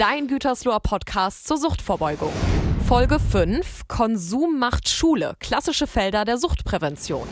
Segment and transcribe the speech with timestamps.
[0.00, 2.32] dein Gütersloher Podcast zur Suchtvorbeugung.
[2.88, 5.36] Folge 5: Konsum macht Schule.
[5.40, 7.28] Klassische Felder der Suchtprävention.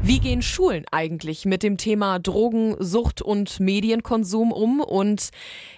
[0.00, 4.80] Wie gehen Schulen eigentlich mit dem Thema Drogen, Sucht und Medienkonsum um?
[4.80, 5.28] Und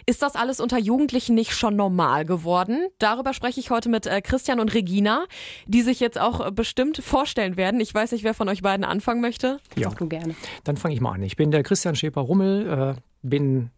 [0.07, 2.87] ist das alles unter Jugendlichen nicht schon normal geworden?
[3.01, 5.25] Darüber spreche ich heute mit äh, Christian und Regina,
[5.67, 7.81] die sich jetzt auch bestimmt vorstellen werden.
[7.81, 9.59] Ich weiß nicht, wer von euch beiden anfangen möchte.
[9.75, 10.37] Ja, du gerne.
[10.63, 11.23] Dann fange ich mal an.
[11.25, 13.71] Ich bin der Christian Schäper-Rummel, äh, bin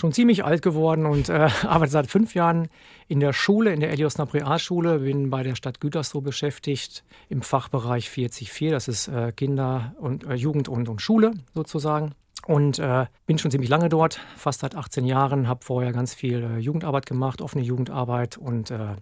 [0.00, 2.68] schon ziemlich alt geworden und äh, arbeite seit fünf Jahren
[3.06, 8.08] in der Schule, in der Eliosner Realschule, bin bei der Stadt Gütersloh beschäftigt im Fachbereich
[8.08, 12.12] 40.4, das ist äh, Kinder und äh, Jugend und, und Schule sozusagen.
[12.46, 16.42] Und äh, bin schon ziemlich lange dort, fast seit 18 Jahren, habe vorher ganz viel
[16.42, 18.96] äh, Jugendarbeit gemacht, offene Jugendarbeit und äh,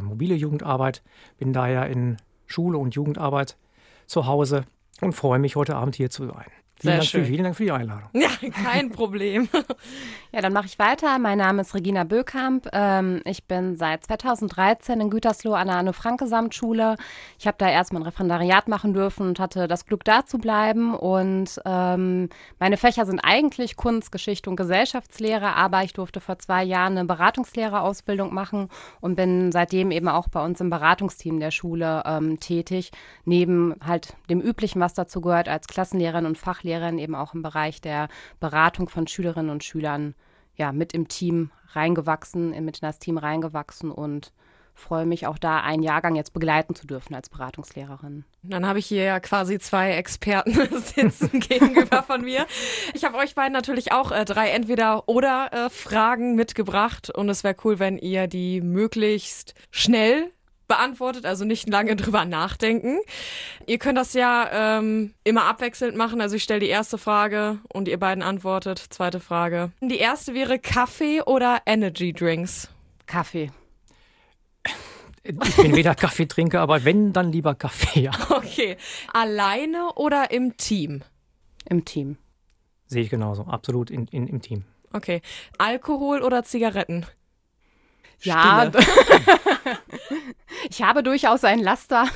[0.00, 1.02] mobile Jugendarbeit.
[1.38, 2.16] Bin daher in
[2.46, 3.58] Schule und Jugendarbeit
[4.06, 4.64] zu Hause
[5.02, 6.46] und freue mich, heute Abend hier zu sein.
[6.80, 8.08] Vielen Dank, für, vielen Dank, für, die Einladung.
[8.14, 8.30] Ja,
[8.64, 9.50] kein Problem.
[10.32, 11.18] ja, dann mache ich weiter.
[11.18, 12.68] Mein Name ist Regina Bökamp.
[12.72, 16.96] Ähm, ich bin seit 2013 in Gütersloh an der Anne-Franke-Samtschule.
[17.38, 20.94] Ich habe da erst mein Referendariat machen dürfen und hatte das Glück, da zu bleiben.
[20.94, 26.64] Und ähm, meine Fächer sind eigentlich Kunst, Geschichte und Gesellschaftslehre, aber ich durfte vor zwei
[26.64, 28.70] Jahren eine Beratungslehrerausbildung machen
[29.02, 32.90] und bin seitdem eben auch bei uns im Beratungsteam der Schule ähm, tätig,
[33.26, 37.42] neben halt dem Üblichen, was dazu gehört, als Klassenlehrerin und Fachlehrerin Lehrerin eben auch im
[37.42, 40.14] Bereich der Beratung von Schülerinnen und Schülern
[40.56, 44.32] ja, mit im Team reingewachsen, mit in das Team reingewachsen und
[44.74, 48.24] freue mich auch da einen Jahrgang jetzt begleiten zu dürfen als Beratungslehrerin.
[48.42, 52.46] Dann habe ich hier ja quasi zwei Experten sitzen gegenüber von mir.
[52.94, 57.78] Ich habe euch beiden natürlich auch äh, drei Entweder-Oder-Fragen äh, mitgebracht und es wäre cool,
[57.78, 60.32] wenn ihr die möglichst schnell
[60.70, 63.00] beantwortet, also nicht lange drüber nachdenken.
[63.66, 66.22] Ihr könnt das ja ähm, immer abwechselnd machen.
[66.22, 68.78] Also ich stelle die erste Frage und ihr beiden antwortet.
[68.78, 69.72] Zweite Frage.
[69.82, 72.70] Die erste wäre Kaffee oder Energy Drinks?
[73.06, 73.50] Kaffee.
[75.22, 78.12] Ich bin weder Kaffeetrinker, aber wenn, dann lieber Kaffee, ja.
[78.30, 78.76] Okay.
[79.12, 81.02] Alleine oder im Team?
[81.68, 82.16] Im Team.
[82.86, 84.64] Sehe ich genauso, absolut in, in, im Team.
[84.92, 85.20] Okay.
[85.58, 87.06] Alkohol oder Zigaretten?
[88.22, 88.70] Ja.
[90.70, 92.06] ich habe durchaus ein Laster.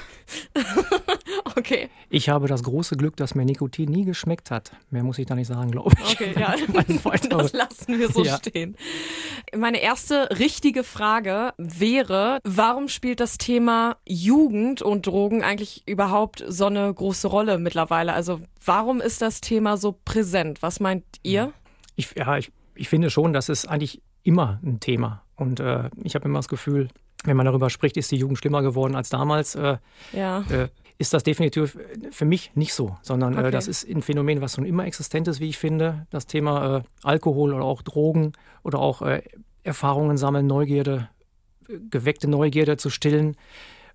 [1.57, 1.89] okay.
[2.11, 4.73] Ich habe das große Glück, dass mir Nikotin nie geschmeckt hat.
[4.91, 6.13] Mehr muss ich da nicht sagen, glaube ich.
[6.13, 6.55] Okay, ja.
[7.29, 8.37] das lassen wir so ja.
[8.37, 8.77] stehen.
[9.57, 16.67] Meine erste richtige Frage wäre, warum spielt das Thema Jugend und Drogen eigentlich überhaupt so
[16.67, 18.13] eine große Rolle mittlerweile?
[18.13, 20.63] Also warum ist das Thema so präsent?
[20.63, 21.53] Was meint ihr?
[21.97, 25.24] Ich, ja, ich, ich finde schon, dass es eigentlich immer ein Thema.
[25.37, 26.89] Und äh, ich habe immer das Gefühl,
[27.25, 29.55] wenn man darüber spricht, ist die Jugend schlimmer geworden als damals.
[29.55, 29.79] Äh,
[30.13, 30.45] ja.
[30.51, 31.77] Äh, ist das definitiv
[32.11, 33.51] für mich nicht so, sondern äh, okay.
[33.51, 36.07] das ist ein Phänomen, was schon immer existent ist, wie ich finde.
[36.11, 39.23] Das Thema äh, Alkohol oder auch Drogen oder auch äh,
[39.65, 41.09] Erfahrungen sammeln, Neugierde,
[41.91, 43.37] geweckte Neugierde zu stillen.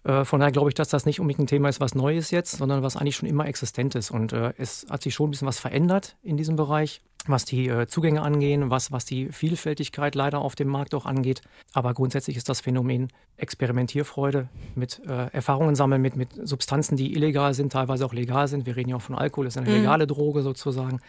[0.03, 2.57] Von daher glaube ich, dass das nicht unbedingt ein Thema ist, was neu ist jetzt,
[2.57, 4.11] sondern was eigentlich schon immer existent ist.
[4.11, 7.87] Und es hat sich schon ein bisschen was verändert in diesem Bereich was die äh,
[7.87, 11.41] Zugänge angehen, was, was die Vielfältigkeit leider auf dem Markt auch angeht.
[11.73, 17.53] Aber grundsätzlich ist das Phänomen Experimentierfreude mit äh, Erfahrungen sammeln, mit, mit Substanzen, die illegal
[17.53, 18.65] sind, teilweise auch legal sind.
[18.65, 19.77] Wir reden ja auch von Alkohol, das ist eine mhm.
[19.77, 21.01] legale Droge sozusagen.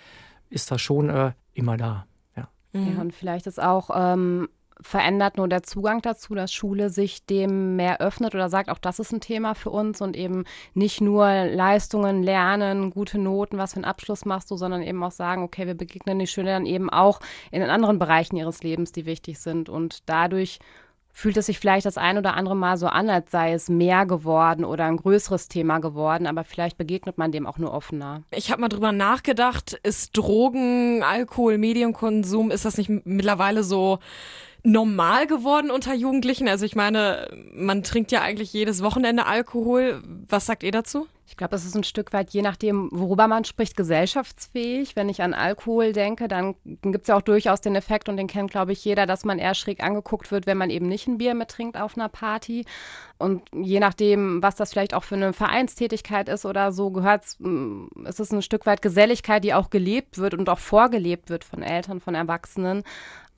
[0.49, 2.07] Ist das schon äh, immer da.
[2.37, 2.49] Ja.
[2.73, 2.93] Mhm.
[2.95, 4.49] ja, und vielleicht ist auch ähm,
[4.83, 8.99] verändert nur der Zugang dazu, dass Schule sich dem mehr öffnet oder sagt, auch das
[8.99, 13.77] ist ein Thema für uns und eben nicht nur Leistungen, Lernen, gute Noten, was für
[13.77, 16.91] einen Abschluss machst du, sondern eben auch sagen, okay, wir begegnen die Schüler dann eben
[16.91, 17.21] auch
[17.51, 20.59] in den anderen Bereichen ihres Lebens, die wichtig sind und dadurch
[21.13, 24.07] fühlt es sich vielleicht das ein oder andere Mal so an, als sei es mehr
[24.07, 28.23] geworden oder ein größeres Thema geworden, aber vielleicht begegnet man dem auch nur offener.
[28.31, 33.99] Ich habe mal drüber nachgedacht, ist Drogen, Alkohol, Medienkonsum, ist das nicht mittlerweile so
[34.63, 36.49] normal geworden unter Jugendlichen?
[36.49, 40.03] Also ich meine, man trinkt ja eigentlich jedes Wochenende Alkohol.
[40.29, 41.07] Was sagt ihr dazu?
[41.31, 44.97] Ich glaube, es ist ein Stück weit, je nachdem, worüber man spricht, gesellschaftsfähig.
[44.97, 48.27] Wenn ich an Alkohol denke, dann gibt es ja auch durchaus den Effekt, und den
[48.27, 51.19] kennt, glaube ich, jeder, dass man eher schräg angeguckt wird, wenn man eben nicht ein
[51.19, 52.65] Bier mittrinkt auf einer Party.
[53.17, 57.39] Und je nachdem, was das vielleicht auch für eine Vereinstätigkeit ist oder so, gehört es,
[58.19, 62.01] ist ein Stück weit Geselligkeit, die auch gelebt wird und auch vorgelebt wird von Eltern,
[62.01, 62.83] von Erwachsenen.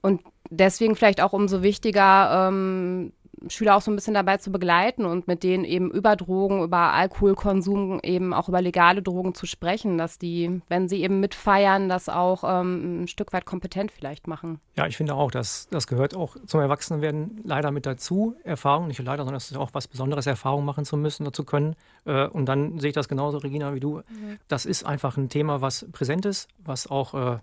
[0.03, 0.21] Und
[0.51, 3.13] deswegen vielleicht auch umso wichtiger, ähm,
[3.49, 6.93] Schüler auch so ein bisschen dabei zu begleiten und mit denen eben über Drogen, über
[6.93, 12.09] Alkoholkonsum, eben auch über legale Drogen zu sprechen, dass die, wenn sie eben mitfeiern, das
[12.09, 14.61] auch ähm, ein Stück weit kompetent vielleicht machen.
[14.77, 19.01] Ja, ich finde auch, dass das gehört auch zum Erwachsenenwerden leider mit dazu, Erfahrung, nicht
[19.01, 21.75] leider, sondern es ist auch was Besonderes, Erfahrung machen zu müssen oder zu können.
[22.05, 23.99] Äh, und dann sehe ich das genauso, Regina, wie du.
[23.99, 24.39] Mhm.
[24.49, 27.39] Das ist einfach ein Thema, was präsent ist, was auch äh,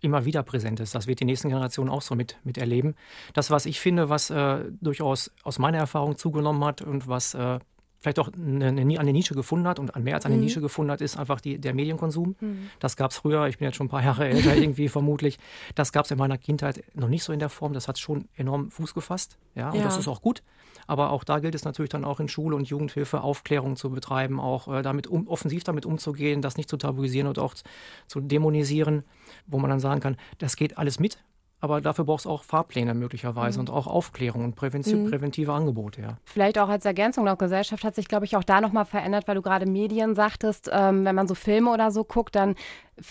[0.00, 0.94] immer wieder präsent ist.
[0.94, 2.94] Das wird die nächsten Generationen auch so mit, miterleben.
[3.34, 7.58] Das, was ich finde, was äh, durchaus aus meiner Erfahrung zugenommen hat und was äh,
[8.00, 10.42] vielleicht auch eine, eine, eine, Nische gefunden hat und mehr als eine mhm.
[10.42, 12.36] Nische gefunden hat, ist einfach die, der Medienkonsum.
[12.40, 12.70] Mhm.
[12.78, 15.38] Das gab es früher, ich bin jetzt schon ein paar Jahre älter irgendwie vermutlich,
[15.74, 17.72] das gab es in meiner Kindheit noch nicht so in der Form.
[17.72, 19.38] Das hat schon enorm Fuß gefasst.
[19.54, 19.84] Ja, und ja.
[19.84, 20.42] das ist auch gut.
[20.86, 24.40] Aber auch da gilt es natürlich dann auch in Schule und Jugendhilfe Aufklärung zu betreiben,
[24.40, 27.54] auch äh, damit um, offensiv damit umzugehen, das nicht zu tabuisieren und auch
[28.06, 29.04] zu dämonisieren,
[29.46, 31.18] wo man dann sagen kann, das geht alles mit,
[31.60, 33.68] aber dafür braucht es auch Fahrpläne möglicherweise mhm.
[33.68, 35.10] und auch Aufklärung und Präventiv mhm.
[35.10, 36.02] präventive Angebote.
[36.02, 36.18] Ja.
[36.24, 39.34] Vielleicht auch als Ergänzung noch, Gesellschaft hat sich, glaube ich, auch da nochmal verändert, weil
[39.34, 42.54] du gerade Medien sagtest, ähm, wenn man so Filme oder so guckt, dann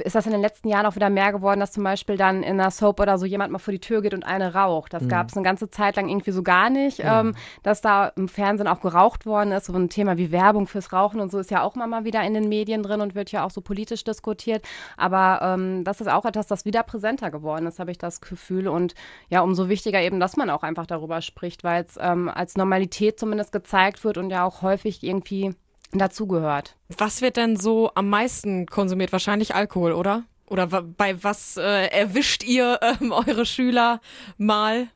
[0.04, 2.60] ist das in den letzten Jahren auch wieder mehr geworden, dass zum Beispiel dann in
[2.60, 4.94] einer Soap oder so jemand mal vor die Tür geht und eine raucht.
[4.94, 5.10] Das mhm.
[5.10, 7.22] gab es eine ganze Zeit lang irgendwie so gar nicht, ja.
[7.22, 9.66] ähm, dass da im Fernsehen auch geraucht worden ist.
[9.66, 12.24] So ein Thema wie Werbung fürs Rauchen und so ist ja auch immer mal wieder
[12.24, 14.66] in den Medien drin und wird ja auch so politisch diskutiert.
[14.98, 18.68] Aber ähm, das ist auch etwas, das wieder präsenter geworden ist, habe ich das Gefühl.
[18.68, 18.94] Und
[19.30, 23.20] ja, umso wichtiger eben, dass man auch einfach darüber spricht, weil es ähm, als Normalität
[23.20, 25.56] zumindest gezeigt wird und ja auch häufig irgendwie
[25.92, 26.76] dazugehört.
[26.98, 29.12] Was wird denn so am meisten konsumiert?
[29.12, 30.24] Wahrscheinlich Alkohol, oder?
[30.50, 34.00] Oder bei was äh, erwischt ihr ähm, eure Schüler
[34.38, 34.88] mal?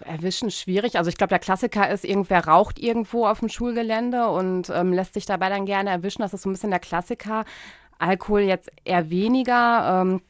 [0.00, 0.96] Erwischen schwierig.
[0.96, 5.14] Also ich glaube, der Klassiker ist, irgendwer raucht irgendwo auf dem Schulgelände und ähm, lässt
[5.14, 6.22] sich dabei dann gerne erwischen.
[6.22, 7.44] Das ist so ein bisschen der Klassiker.
[7.98, 10.00] Alkohol jetzt eher weniger.
[10.02, 10.22] Ähm,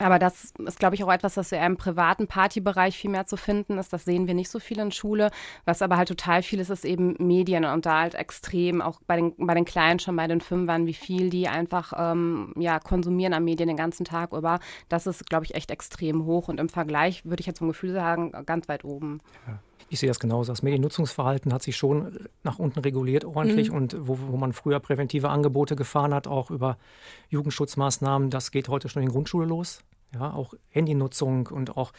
[0.00, 3.36] aber das ist, glaube ich, auch etwas, was eher im privaten Partybereich viel mehr zu
[3.36, 3.92] finden ist.
[3.92, 5.30] Das sehen wir nicht so viel in Schule.
[5.64, 9.16] Was aber halt total viel ist, ist eben Medien und da halt extrem, auch bei
[9.16, 13.34] den, bei den Kleinen schon, bei den Fünfern, wie viel die einfach ähm, ja, konsumieren
[13.34, 14.60] an Medien den ganzen Tag über.
[14.88, 17.92] Das ist, glaube ich, echt extrem hoch und im Vergleich würde ich jetzt vom Gefühl
[17.92, 19.20] sagen, ganz weit oben.
[19.46, 19.58] Ja.
[19.92, 20.52] Ich sehe das genauso.
[20.52, 23.76] Das Mediennutzungsverhalten hat sich schon nach unten reguliert ordentlich mhm.
[23.76, 26.78] und wo, wo man früher präventive Angebote gefahren hat, auch über
[27.30, 29.82] Jugendschutzmaßnahmen, das geht heute schon in Grundschule los.
[30.14, 31.92] Ja, auch Handynutzung und auch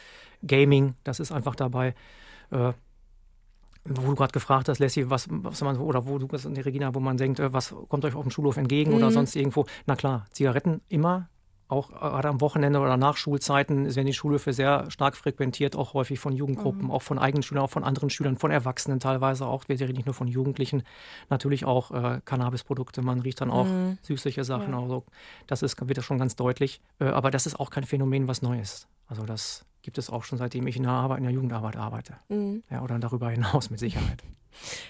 [0.46, 1.94] Gaming, das ist einfach dabei.
[2.50, 2.72] Äh,
[3.84, 7.16] wo du gerade gefragt hast, Leslie, was, was man, oder wo du, Regina, wo man
[7.16, 8.98] denkt, äh, was kommt euch auf dem Schulhof entgegen mhm.
[8.98, 9.66] oder sonst irgendwo.
[9.86, 11.28] Na klar, Zigaretten immer,
[11.72, 16.20] auch gerade am Wochenende oder nach Schulzeiten werden die Schulhöfe sehr stark frequentiert, auch häufig
[16.20, 16.90] von Jugendgruppen, mhm.
[16.90, 19.64] auch von eigenen Schülern, auch von anderen Schülern, von Erwachsenen teilweise auch.
[19.68, 20.84] Wir reden nicht nur von Jugendlichen,
[21.30, 23.98] natürlich auch äh, Cannabisprodukte, man riecht dann auch mhm.
[24.02, 24.72] süßliche Sachen.
[24.72, 24.80] Ja.
[24.80, 25.04] Also
[25.46, 26.80] das ist, wird das schon ganz deutlich.
[27.00, 28.86] Äh, aber das ist auch kein Phänomen, was neu ist.
[29.08, 32.16] Also das gibt es auch schon seitdem ich in der, Arbeit, in der Jugendarbeit arbeite.
[32.28, 32.62] Mhm.
[32.70, 34.22] Ja, oder darüber hinaus mit Sicherheit.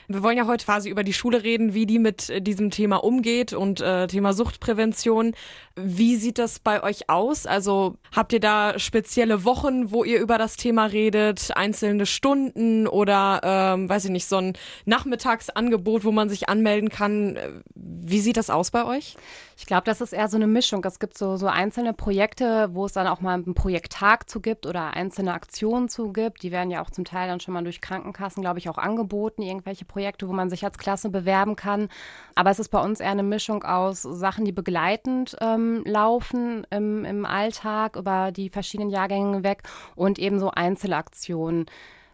[0.09, 2.97] Wir wollen ja heute quasi über die Schule reden, wie die mit äh, diesem Thema
[2.97, 5.35] umgeht und äh, Thema Suchtprävention.
[5.77, 7.47] Wie sieht das bei euch aus?
[7.47, 13.41] Also habt ihr da spezielle Wochen, wo ihr über das Thema redet, einzelne Stunden oder
[13.43, 14.53] ähm, weiß ich nicht, so ein
[14.85, 17.39] Nachmittagsangebot, wo man sich anmelden kann?
[17.75, 19.17] Wie sieht das aus bei euch?
[19.57, 20.85] Ich glaube, das ist eher so eine Mischung.
[20.85, 24.67] Es gibt so, so einzelne Projekte, wo es dann auch mal einen Projekttag zu gibt
[24.67, 26.43] oder einzelne Aktionen zu gibt.
[26.43, 29.43] Die werden ja auch zum Teil dann schon mal durch Krankenkassen, glaube ich, auch angeboten,
[29.53, 31.89] irgendwelche Projekte, wo man sich als Klasse bewerben kann.
[32.35, 37.05] Aber es ist bei uns eher eine Mischung aus Sachen, die begleitend ähm, laufen im,
[37.05, 39.63] im Alltag über die verschiedenen Jahrgänge weg
[39.95, 41.67] und eben so Einzelaktionen.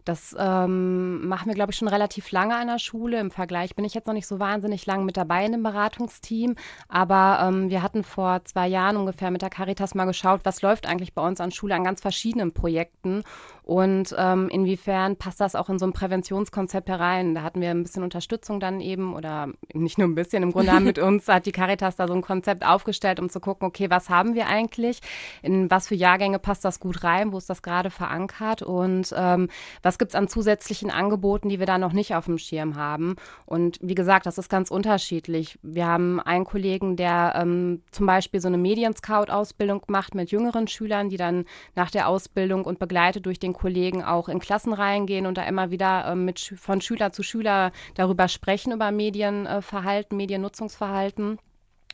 [0.08, 3.20] Das ähm, machen wir, glaube ich, schon relativ lange an der Schule.
[3.20, 6.54] Im Vergleich bin ich jetzt noch nicht so wahnsinnig lang mit dabei in dem Beratungsteam.
[6.88, 10.86] Aber ähm, wir hatten vor zwei Jahren ungefähr mit der Caritas mal geschaut, was läuft
[10.86, 13.22] eigentlich bei uns an Schule an ganz verschiedenen Projekten
[13.68, 17.34] und ähm, inwiefern passt das auch in so ein Präventionskonzept herein?
[17.34, 20.72] Da hatten wir ein bisschen Unterstützung dann eben oder nicht nur ein bisschen, im Grunde
[20.72, 23.90] haben mit uns hat die Caritas da so ein Konzept aufgestellt, um zu gucken, okay,
[23.90, 25.00] was haben wir eigentlich?
[25.42, 27.30] In was für Jahrgänge passt das gut rein?
[27.30, 28.62] Wo ist das gerade verankert?
[28.62, 29.50] Und ähm,
[29.98, 33.16] gibt es an zusätzlichen Angeboten, die wir da noch nicht auf dem Schirm haben?
[33.46, 35.58] Und wie gesagt, das ist ganz unterschiedlich.
[35.62, 41.08] Wir haben einen Kollegen, der ähm, zum Beispiel so eine Medienscout-Ausbildung macht mit jüngeren Schülern,
[41.08, 45.36] die dann nach der Ausbildung und begleitet durch den Kollegen auch in Klassen reingehen und
[45.36, 51.38] da immer wieder äh, mit, von Schüler zu Schüler darüber sprechen, über Medienverhalten, Mediennutzungsverhalten.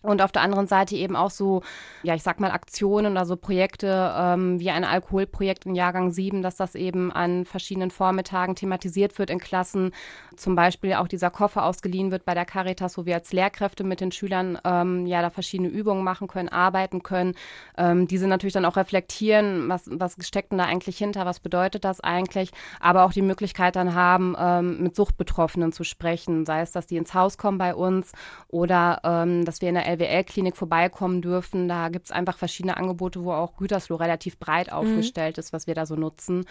[0.05, 1.63] Und auf der anderen Seite eben auch so,
[2.03, 6.43] ja, ich sag mal, Aktionen oder so Projekte ähm, wie ein Alkoholprojekt in Jahrgang 7,
[6.43, 9.93] dass das eben an verschiedenen Vormittagen thematisiert wird in Klassen.
[10.37, 14.03] Zum Beispiel auch dieser Koffer ausgeliehen wird bei der Caritas, wo wir als Lehrkräfte mit
[14.03, 17.35] den Schülern ähm, ja da verschiedene Übungen machen können, arbeiten können.
[17.79, 21.87] Ähm, diese natürlich dann auch reflektieren, was, was steckt denn da eigentlich hinter, was bedeutet
[21.87, 26.73] das eigentlich, aber auch die Möglichkeit dann haben, ähm, mit Suchtbetroffenen zu sprechen, sei es,
[26.73, 28.13] dass die ins Haus kommen bei uns
[28.49, 31.69] oder ähm, dass wir in der LWL-Klinik vorbeikommen dürfen.
[31.69, 34.75] Da gibt es einfach verschiedene Angebote, wo auch Gütersloh relativ breit mhm.
[34.75, 35.41] aufgestellt mhm.
[35.41, 36.45] ist, was wir da so nutzen.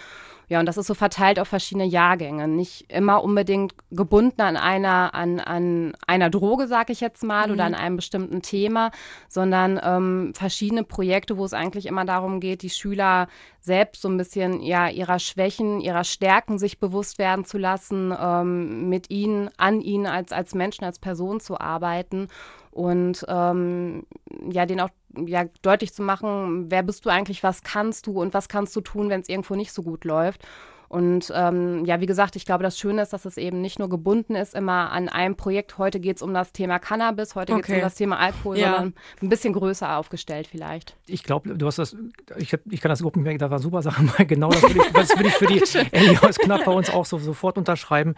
[0.50, 2.48] Ja, und das ist so verteilt auf verschiedene Jahrgänge.
[2.48, 7.54] Nicht immer unbedingt gebunden an einer, an, an einer Droge, sage ich jetzt mal, mhm.
[7.54, 8.92] oder an einem bestimmten Thema,
[9.28, 13.28] sondern ähm, verschiedene Projekte, wo es eigentlich immer darum geht, die Schüler
[13.64, 18.90] selbst so ein bisschen ja ihrer Schwächen, ihrer Stärken sich bewusst werden zu lassen, ähm,
[18.90, 22.28] mit ihnen, an ihnen als, als Menschen, als Person zu arbeiten
[22.74, 24.06] und ähm,
[24.52, 24.90] ja, den auch
[25.26, 28.82] ja, deutlich zu machen, wer bist du eigentlich, was kannst du und was kannst du
[28.82, 30.46] tun, wenn es irgendwo nicht so gut läuft.
[30.94, 33.90] Und ähm, ja, wie gesagt, ich glaube, das Schöne ist, dass es eben nicht nur
[33.90, 35.80] gebunden ist immer an einem Projekt.
[35.80, 37.62] Heute geht es um das Thema Cannabis, heute okay.
[37.62, 38.74] geht es um das Thema Alkohol, ja.
[38.74, 40.96] sondern ein bisschen größer aufgestellt vielleicht.
[41.08, 41.98] Ich glaube, du hast das,
[42.38, 44.82] ich, ich kann das überhaupt nicht mehr, da war super Sache mal genau, das würde
[44.86, 48.14] ich, das würde ich für die Elias Knapp bei uns auch so, sofort unterschreiben.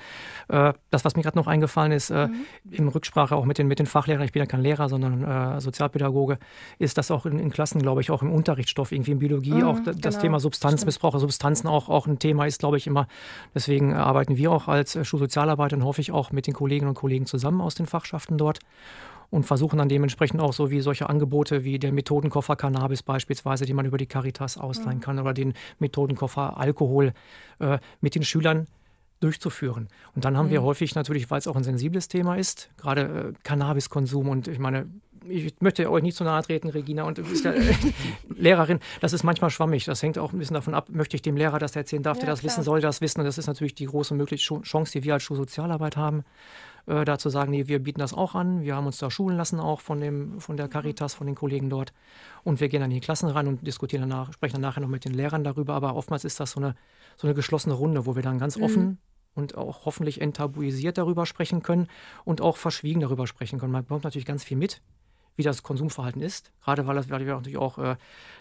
[0.50, 2.46] Äh, das, was mir gerade noch eingefallen ist, äh, mhm.
[2.72, 5.62] in Rücksprache auch mit den, mit den Fachlehrern, ich bin ja kein Lehrer, sondern äh,
[5.62, 6.40] Sozialpädagoge,
[6.78, 9.64] ist das auch in, in, Klassen, glaube ich, auch im Unterrichtsstoff, irgendwie in Biologie, mhm,
[9.64, 10.20] auch das genau.
[10.20, 13.08] Thema Substanzmissbrauch, Substanzen auch, auch ein Thema ist, glaube ich, immer.
[13.54, 16.96] Deswegen arbeiten wir auch als äh, Schulsozialarbeiter und hoffe ich auch mit den Kolleginnen und
[16.96, 18.60] Kollegen zusammen aus den Fachschaften dort
[19.30, 23.74] und versuchen dann dementsprechend auch so wie solche Angebote wie der Methodenkoffer Cannabis beispielsweise, die
[23.74, 27.14] man über die Caritas ausleihen kann oder den Methodenkoffer Alkohol
[27.60, 28.68] äh, mit den Schülern
[29.20, 29.88] durchzuführen.
[30.16, 30.52] Und dann haben mhm.
[30.52, 34.60] wir häufig natürlich, weil es auch ein sensibles Thema ist, gerade äh, Cannabiskonsum und ich
[34.60, 34.88] meine,
[35.28, 37.74] ich möchte euch nicht zu nahe treten, Regina, und du bist ja äh,
[38.36, 38.80] Lehrerin.
[39.02, 39.86] Das ist manchmal schwammig.
[39.86, 42.26] Das hängt auch ein bisschen davon ab, möchte ich dem Lehrer das erzählen, darf ja,
[42.26, 42.52] der das klar.
[42.52, 43.20] wissen, soll das wissen.
[43.20, 46.24] Und das ist natürlich die große mögliche Chance, die wir als Schulsozialarbeit haben,
[46.88, 48.62] äh, da zu sagen, nee, wir bieten das auch an.
[48.64, 51.70] Wir haben uns da schulen lassen, auch von, dem, von der Caritas, von den Kollegen
[51.70, 51.94] dort.
[52.44, 54.90] Und wir gehen dann in die Klassen rein und diskutieren danach, sprechen dann nachher noch
[54.90, 55.74] mit den Lehrern darüber.
[55.74, 56.76] Aber oftmals ist das so eine,
[57.18, 58.64] so eine geschlossene Runde, wo wir dann ganz mhm.
[58.64, 58.98] offen
[59.36, 61.88] und auch hoffentlich enttabuisiert darüber sprechen können
[62.24, 63.74] und auch verschwiegen darüber sprechen können.
[63.74, 64.82] Man bekommt natürlich ganz viel mit
[65.36, 66.52] wie das Konsumverhalten ist.
[66.64, 67.96] Gerade weil, wir natürlich auch äh,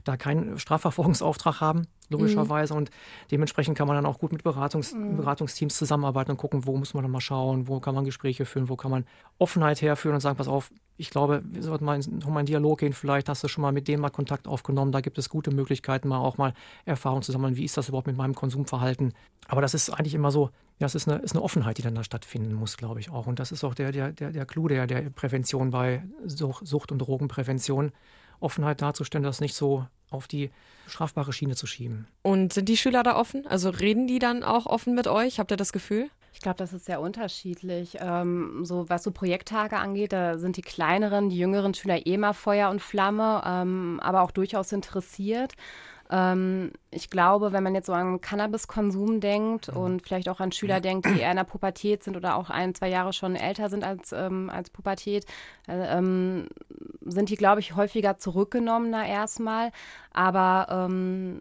[0.04, 2.74] da keinen Strafverfolgungsauftrag haben, logischerweise.
[2.74, 2.78] Mhm.
[2.78, 2.90] Und
[3.30, 5.16] dementsprechend kann man dann auch gut mit Beratungs mhm.
[5.16, 8.68] Beratungsteams zusammenarbeiten und gucken, wo muss man dann mal schauen, wo kann man Gespräche führen,
[8.68, 9.04] wo kann man
[9.38, 12.78] Offenheit herführen und sagen, pass auf, ich glaube, wir sollten mal in, mal in Dialog
[12.78, 12.92] gehen.
[12.92, 14.92] Vielleicht hast du schon mal mit denen mal Kontakt aufgenommen.
[14.92, 17.56] Da gibt es gute Möglichkeiten, mal auch mal Erfahrung zu sammeln.
[17.56, 19.12] Wie ist das überhaupt mit meinem Konsumverhalten?
[19.48, 21.94] Aber das ist eigentlich immer so, ja, es ist eine, ist eine Offenheit, die dann
[21.94, 23.26] da stattfinden muss, glaube ich auch.
[23.26, 26.98] Und das ist auch der, der, der, der Clou der, der Prävention bei Sucht- und
[26.98, 27.92] Drogenprävention.
[28.40, 30.50] Offenheit darzustellen, das nicht so auf die
[30.86, 32.06] strafbare Schiene zu schieben.
[32.22, 33.46] Und sind die Schüler da offen?
[33.46, 35.38] Also reden die dann auch offen mit euch?
[35.38, 36.08] Habt ihr das Gefühl?
[36.34, 37.96] Ich glaube, das ist sehr unterschiedlich.
[38.00, 42.32] Ähm, so was so Projekttage angeht, da sind die kleineren, die jüngeren Schüler eh mal
[42.32, 45.54] Feuer und Flamme, ähm, aber auch durchaus interessiert.
[46.10, 49.80] Ähm, ich glaube, wenn man jetzt so an Cannabiskonsum denkt mhm.
[49.80, 52.74] und vielleicht auch an Schüler denkt, die eher in der Pubertät sind oder auch ein,
[52.74, 55.24] zwei Jahre schon älter sind als, ähm, als Pubertät,
[55.66, 56.48] äh, ähm,
[57.04, 59.72] sind die, glaube ich, häufiger zurückgenommener erstmal.
[60.12, 61.40] Aber ähm,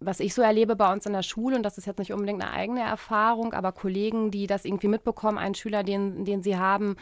[0.00, 2.42] was ich so erlebe bei uns in der Schule, und das ist jetzt nicht unbedingt
[2.42, 6.96] eine eigene Erfahrung, aber Kollegen, die das irgendwie mitbekommen, einen Schüler, den, den sie haben,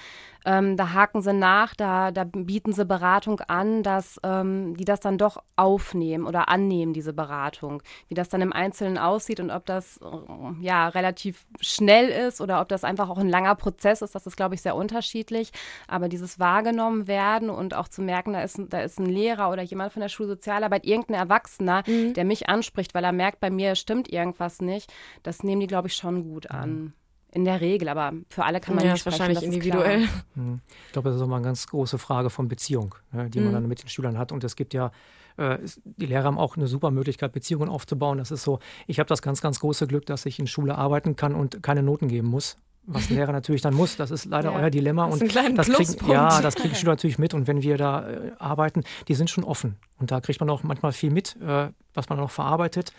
[0.46, 5.00] ähm, da haken sie nach, da, da bieten sie Beratung an, dass ähm, die das
[5.00, 7.82] dann doch aufnehmen oder annehmen, diese Beratung.
[8.08, 12.60] Wie das dann im Einzelnen aussieht und ob das äh, ja relativ schnell ist oder
[12.60, 15.50] ob das einfach auch ein langer Prozess ist, das ist, glaube ich, sehr unterschiedlich.
[15.88, 19.62] Aber dieses wahrgenommen werden und auch zu merken, da ist, da ist ein Lehrer oder
[19.62, 22.14] jemand von der Schulsozialarbeit, irgendein Erwachsener, mhm.
[22.14, 25.88] der mich anspricht, weil er merkt, bei mir stimmt irgendwas nicht, das nehmen die, glaube
[25.88, 26.70] ich, schon gut an.
[26.70, 26.92] Mhm.
[27.32, 29.18] In der Regel, aber für alle kann man ja, nicht sprechen.
[29.18, 30.08] wahrscheinlich individuell.
[30.34, 30.60] Hm.
[30.86, 33.46] Ich glaube, das ist auch mal eine ganz große Frage von Beziehung, ne, die mhm.
[33.46, 34.32] man dann mit den Schülern hat.
[34.32, 34.90] Und es gibt ja,
[35.36, 38.16] äh, die Lehrer haben auch eine super Möglichkeit, Beziehungen aufzubauen.
[38.16, 41.14] Das ist so, ich habe das ganz, ganz große Glück, dass ich in Schule arbeiten
[41.14, 43.96] kann und keine Noten geben muss was ein Lehrer natürlich dann muss.
[43.96, 45.06] Das ist leider ja, euer Dilemma.
[45.06, 47.34] Das ist und das kriegen, ja, das kriegen Schüler natürlich mit.
[47.34, 49.76] Und wenn wir da äh, arbeiten, die sind schon offen.
[49.98, 52.92] Und da kriegt man auch manchmal viel mit, äh, was man noch verarbeitet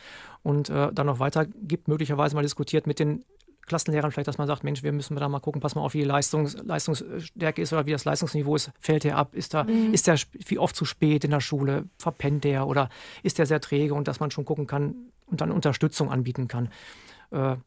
[0.44, 3.24] und äh, dann noch weitergibt, möglicherweise mal diskutiert mit den
[3.68, 6.00] Klassenlehrern vielleicht, dass man sagt, Mensch, wir müssen da mal gucken, pass mal auf, wie
[6.00, 8.72] die Leistungs Leistungsstärke ist oder wie das Leistungsniveau ist.
[8.80, 9.36] Fällt der ab?
[9.36, 9.94] Ist, da, mhm.
[9.94, 11.84] ist der wie oft zu spät in der Schule?
[11.98, 12.90] Verpennt der oder
[13.24, 13.94] ist der sehr träge?
[13.94, 16.70] Und dass man schon gucken kann und dann Unterstützung anbieten kann.
[17.32, 17.58] Äh,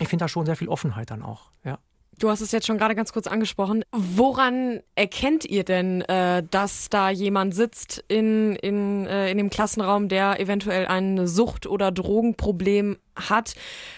[0.00, 1.78] ich finde da schon sehr viel Offenheit dann auch, ja.
[2.18, 3.84] Du hast es jetzt schon gerade ganz kurz angesprochen.
[3.92, 10.08] Woran erkennt ihr denn, äh, dass da jemand sitzt in, in, äh, in dem Klassenraum,
[10.08, 13.54] der eventuell ein Sucht- oder Drogenproblem hat?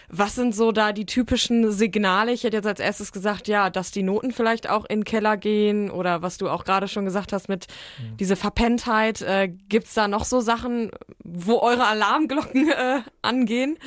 [0.08, 2.32] Was sind so da die typischen Signale?
[2.32, 5.38] Ich hätte jetzt als erstes gesagt, ja, dass die Noten vielleicht auch in den Keller
[5.38, 8.18] gehen oder was du auch gerade schon gesagt hast mit mhm.
[8.18, 9.22] diese Verpenntheit.
[9.22, 10.90] Äh, Gibt es da noch so Sachen,
[11.24, 13.78] wo eure Alarmglocken äh, angehen?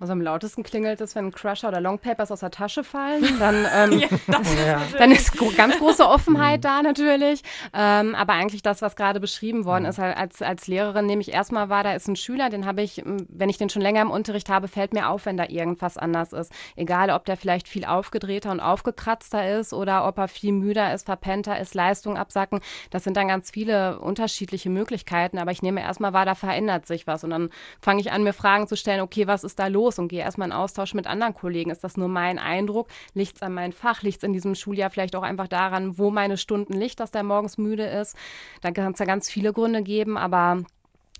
[0.00, 3.24] Also am lautesten klingelt es, wenn Crusher oder Longpapers aus der Tasche fallen.
[3.38, 4.82] Dann, ähm, ja, ja.
[4.98, 6.62] dann ist ganz große Offenheit mhm.
[6.62, 7.42] da natürlich.
[7.72, 9.90] Ähm, aber eigentlich das, was gerade beschrieben worden mhm.
[9.90, 13.02] ist, als, als Lehrerin nehme ich erstmal wahr, da ist ein Schüler, den habe ich,
[13.04, 16.32] wenn ich den schon länger im Unterricht habe, fällt mir auf, wenn da irgendwas anders
[16.32, 16.52] ist.
[16.76, 21.06] Egal, ob der vielleicht viel aufgedrehter und aufgekratzter ist oder ob er viel müder ist,
[21.06, 22.60] verpennter ist, Leistung absacken.
[22.90, 25.38] Das sind dann ganz viele unterschiedliche Möglichkeiten.
[25.38, 27.24] Aber ich nehme erstmal wahr, da verändert sich was.
[27.24, 29.83] Und dann fange ich an, mir Fragen zu stellen, okay, was ist da los?
[29.98, 31.70] Und gehe erstmal in Austausch mit anderen Kollegen.
[31.70, 32.88] Ist das nur mein Eindruck?
[33.14, 34.02] Liegt es an meinem Fach?
[34.02, 37.22] Liegt es in diesem Schuljahr vielleicht auch einfach daran, wo meine Stunden liegt, dass der
[37.22, 38.16] morgens müde ist?
[38.60, 40.64] Da kann es ja ganz viele Gründe geben, aber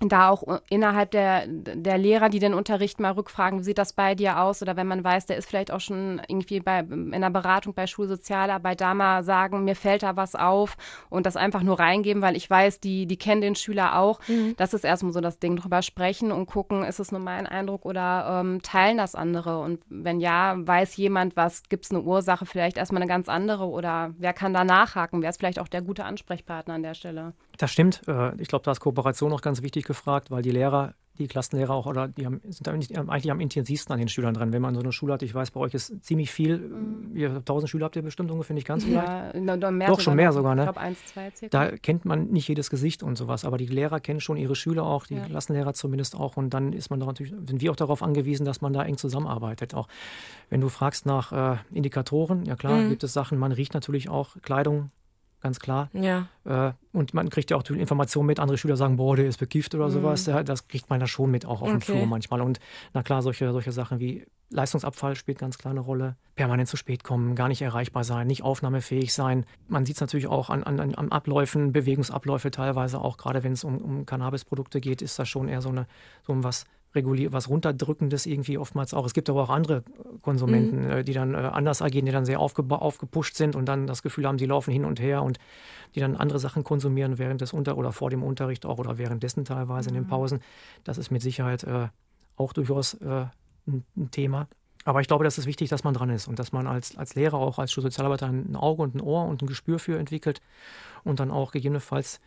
[0.01, 4.13] da auch innerhalb der, der Lehrer, die den Unterricht mal rückfragen, wie sieht das bei
[4.13, 4.61] dir aus?
[4.61, 7.87] Oder wenn man weiß, der ist vielleicht auch schon irgendwie bei, in der Beratung bei
[7.87, 10.75] Schulsozialarbeit, da mal sagen, mir fällt da was auf
[11.09, 14.19] und das einfach nur reingeben, weil ich weiß, die, die kennen den Schüler auch.
[14.27, 14.55] Mhm.
[14.57, 17.85] Das ist erstmal so das Ding, drüber sprechen und gucken, ist es nur mein Eindruck
[17.85, 19.59] oder ähm, teilen das andere?
[19.59, 23.65] Und wenn ja, weiß jemand was, gibt es eine Ursache, vielleicht erstmal eine ganz andere
[23.65, 25.21] oder wer kann da nachhaken?
[25.21, 27.31] Wer ist vielleicht auch der gute Ansprechpartner an der Stelle?
[27.57, 28.01] Das stimmt.
[28.07, 31.73] Äh, ich glaube, da ist Kooperation auch ganz wichtig gefragt, weil die Lehrer, die Klassenlehrer
[31.73, 34.51] auch, oder die haben, sind eigentlich am intensivsten an den Schülern dran.
[34.51, 37.15] Wenn man so eine Schule hat, ich weiß, bei euch ist ziemlich viel, mhm.
[37.15, 39.71] ihr 1000 Schüler habt ihr bestimmt ungefähr, nicht ganz ja, vielleicht?
[39.71, 40.63] mehr Doch, schon mehr sogar, ne?
[40.63, 41.69] Ich glaube, eins, zwei circa.
[41.69, 44.83] Da kennt man nicht jedes Gesicht und sowas, aber die Lehrer kennen schon ihre Schüler
[44.83, 45.25] auch, die ja.
[45.25, 48.73] Klassenlehrer zumindest auch und dann ist man natürlich, sind wir auch darauf angewiesen, dass man
[48.73, 49.73] da eng zusammenarbeitet.
[49.73, 49.87] Auch
[50.49, 52.89] wenn du fragst nach äh, Indikatoren, ja klar, mhm.
[52.89, 54.91] gibt es Sachen, man riecht natürlich auch Kleidung,
[55.45, 55.91] ganz klar.
[55.93, 56.27] Ja.
[56.43, 59.37] Äh, und man kriegt ja auch die Information mit, andere Schüler sagen, boah, der ist
[59.37, 59.91] bekifft oder mhm.
[59.91, 60.25] sowas.
[60.25, 61.71] Ja, das kriegt man da schon mit, auch auf okay.
[61.71, 62.41] dem Flur manchmal.
[62.41, 62.59] Und
[62.95, 66.15] na klar, solche, solche Sachen wie Leistungsabfall spielt ganz klar eine Rolle.
[66.33, 69.45] Permanent zu spät kommen, gar nicht erreichbar sein, nicht aufnahmefähig sein.
[69.67, 73.63] Man sieht es natürlich auch an, an, an Abläufen, Bewegungsabläufe teilweise auch, gerade wenn es
[73.63, 75.85] um, um Cannabisprodukte geht, ist das schon eher so, eine,
[76.23, 79.05] so was regulier was runterdrückendes irgendwie oftmals auch.
[79.05, 79.83] Es gibt aber auch andere
[80.21, 80.91] Konsumenten, mhm.
[80.91, 84.01] Äh, die dann äh, anders agieren, die dann sehr aufge aufgepusht sind und dann das
[84.01, 85.37] Gefühl haben, sie laufen hin und her und
[85.93, 89.45] die dann andere Sachen konsumieren während des Unter- oder vor dem Unterricht auch oder währenddessen
[89.45, 89.95] teilweise mhm.
[89.95, 90.09] in den mhm.
[90.09, 90.39] Pausen.
[90.83, 91.87] Das ist mit Sicherheit äh,
[92.37, 93.25] auch durchaus äh,
[93.67, 94.47] ein, ein, Thema.
[94.83, 97.15] Aber ich glaube, das ist wichtig, dass man dran ist und dass man als, als
[97.15, 100.41] Lehrer, auch als Schulsozialarbeiter ein Auge und ein Ohr und ein Gespür für entwickelt
[101.03, 102.19] und dann auch gegebenenfalls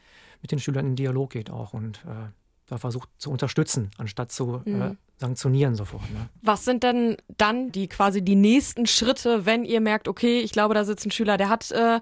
[0.42, 2.30] mit den Schülern in Dialog geht auch und äh,
[2.68, 4.82] da versucht zu unterstützen, anstatt zu äh, mhm.
[4.82, 6.02] äh, sanktionieren sofort.
[6.12, 6.28] Ne?
[6.42, 10.74] Was sind denn dann die quasi die nächsten Schritte, wenn ihr merkt, okay, ich glaube,
[10.74, 12.00] da sitzt ein Schüler, der hat äh,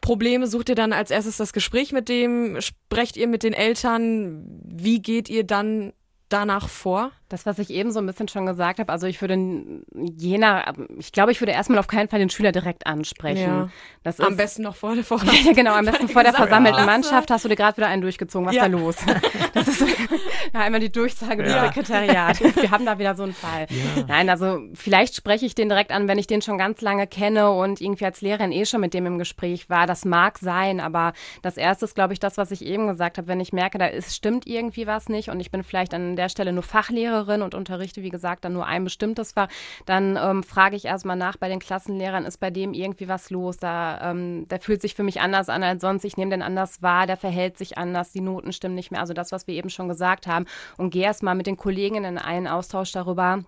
[0.00, 4.44] Probleme, sucht ihr dann als erstes das Gespräch mit dem, sprecht ihr mit den Eltern,
[4.64, 5.92] wie geht ihr dann
[6.28, 7.12] danach vor?
[7.28, 9.36] Das, was ich eben so ein bisschen schon gesagt habe, also ich würde
[9.94, 13.70] jener, ich glaube, ich würde erstmal auf keinen Fall den Schüler direkt ansprechen.
[14.04, 14.14] Ja.
[14.18, 17.44] Am besten noch vor der vor Ja, genau, am besten vor der versammelten Mannschaft hast
[17.44, 18.46] du dir gerade wieder einen durchgezogen.
[18.46, 18.64] Was ja.
[18.64, 18.96] ist da los?
[19.54, 19.80] Das ist
[20.54, 21.66] ja, einmal die Durchsage ja.
[21.66, 22.40] des Sekretariat.
[22.40, 23.66] Wir haben da wieder so einen Fall.
[23.70, 24.04] Ja.
[24.06, 27.50] Nein, also vielleicht spreche ich den direkt an, wenn ich den schon ganz lange kenne
[27.50, 29.86] und irgendwie als Lehrerin eh schon mit dem im Gespräch war.
[29.86, 31.12] Das mag sein, aber
[31.42, 33.26] das erste ist, glaube ich, das, was ich eben gesagt habe.
[33.26, 36.28] Wenn ich merke, da ist, stimmt irgendwie was nicht und ich bin vielleicht an der
[36.28, 39.48] Stelle nur Fachlehrerin, Lehrerin und unterrichte, wie gesagt, dann nur ein bestimmtes Fach,
[39.86, 43.56] dann ähm, frage ich erstmal nach bei den Klassenlehrern, ist bei dem irgendwie was los?
[43.56, 46.82] Da, ähm, der fühlt sich für mich anders an als sonst, ich nehme den anders
[46.82, 49.00] wahr, der verhält sich anders, die Noten stimmen nicht mehr.
[49.00, 50.46] Also das, was wir eben schon gesagt haben.
[50.76, 53.44] Und gehe erstmal mit den Kolleginnen in einen Austausch darüber,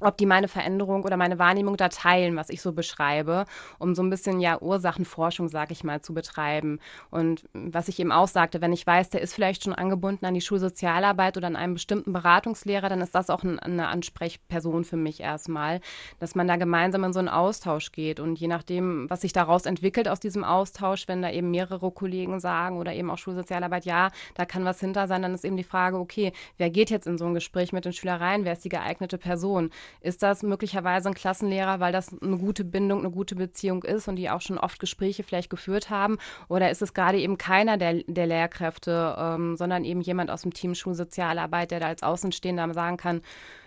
[0.00, 3.44] ob die meine Veränderung oder meine Wahrnehmung da teilen, was ich so beschreibe,
[3.78, 6.78] um so ein bisschen ja Ursachenforschung, sag ich mal, zu betreiben.
[7.10, 10.34] Und was ich eben auch sagte, wenn ich weiß, der ist vielleicht schon angebunden an
[10.34, 14.96] die Schulsozialarbeit oder an einen bestimmten Beratungslehrer, dann ist das auch ein, eine Ansprechperson für
[14.96, 15.80] mich erstmal,
[16.18, 18.20] dass man da gemeinsam in so einen Austausch geht.
[18.20, 22.40] Und je nachdem, was sich daraus entwickelt aus diesem Austausch, wenn da eben mehrere Kollegen
[22.40, 25.64] sagen oder eben auch Schulsozialarbeit, ja, da kann was hinter sein, dann ist eben die
[25.64, 28.44] Frage, okay, wer geht jetzt in so ein Gespräch mit den Schülern rein?
[28.44, 29.70] Wer ist die geeignete Person?
[30.00, 34.16] Ist das möglicherweise ein Klassenlehrer, weil das eine gute Bindung, eine gute Beziehung ist und
[34.16, 36.18] die auch schon oft Gespräche vielleicht geführt haben?
[36.48, 40.52] Oder ist es gerade eben keiner der, der Lehrkräfte, ähm, sondern eben jemand aus dem
[40.52, 43.22] Team Schulsozialarbeit, der da als Außenstehender sagen kann,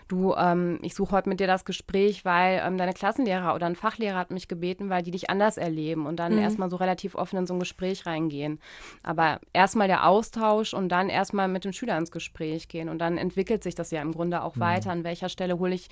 [0.10, 3.76] du, ähm, ich suche heute mit dir das Gespräch, weil ähm, deine Klassenlehrer oder ein
[3.76, 6.39] Fachlehrer hat mich gebeten, weil die dich anders erleben und dann mhm.
[6.39, 8.60] erstmal so relativ offen in so ein Gespräch reingehen.
[9.04, 13.17] Aber erstmal der Austausch und dann erstmal mit dem Schüler ins Gespräch gehen und dann
[13.17, 14.62] entwickelt sich das ja im Grunde auch mhm.
[14.62, 14.91] weiter.
[14.91, 15.88] An welcher Stelle hole ich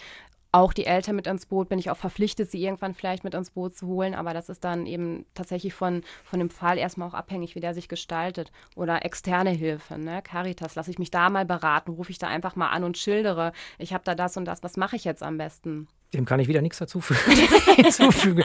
[0.57, 3.51] auch die Eltern mit ins Boot, bin ich auch verpflichtet, sie irgendwann vielleicht mit ins
[3.51, 4.15] Boot zu holen.
[4.15, 7.75] Aber das ist dann eben tatsächlich von, von dem Fall erstmal auch abhängig, wie der
[7.75, 8.51] sich gestaltet.
[8.75, 10.21] Oder externe Hilfe, ne?
[10.23, 13.51] Caritas, lasse ich mich da mal beraten, rufe ich da einfach mal an und schildere,
[13.77, 15.87] ich habe da das und das, was mache ich jetzt am besten?
[16.13, 17.01] Dem kann ich wieder nichts dazu
[17.75, 18.43] hinzufügen.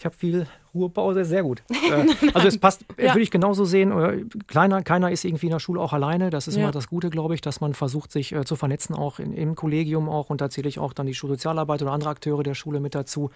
[0.00, 1.62] Ich habe viel Ruhepause, sehr gut.
[1.90, 3.14] Äh, also es passt, ja.
[3.14, 3.90] würde ich genauso sehen.
[3.90, 6.30] Äh, kleiner, keiner ist irgendwie in der Schule auch alleine.
[6.30, 6.62] Das ist ja.
[6.62, 9.56] immer das Gute, glaube ich, dass man versucht, sich äh, zu vernetzen, auch in, im
[9.56, 10.30] Kollegium auch.
[10.30, 13.30] Und da zähle ich auch dann die Schulsozialarbeit oder andere Akteure der Schule mit dazu.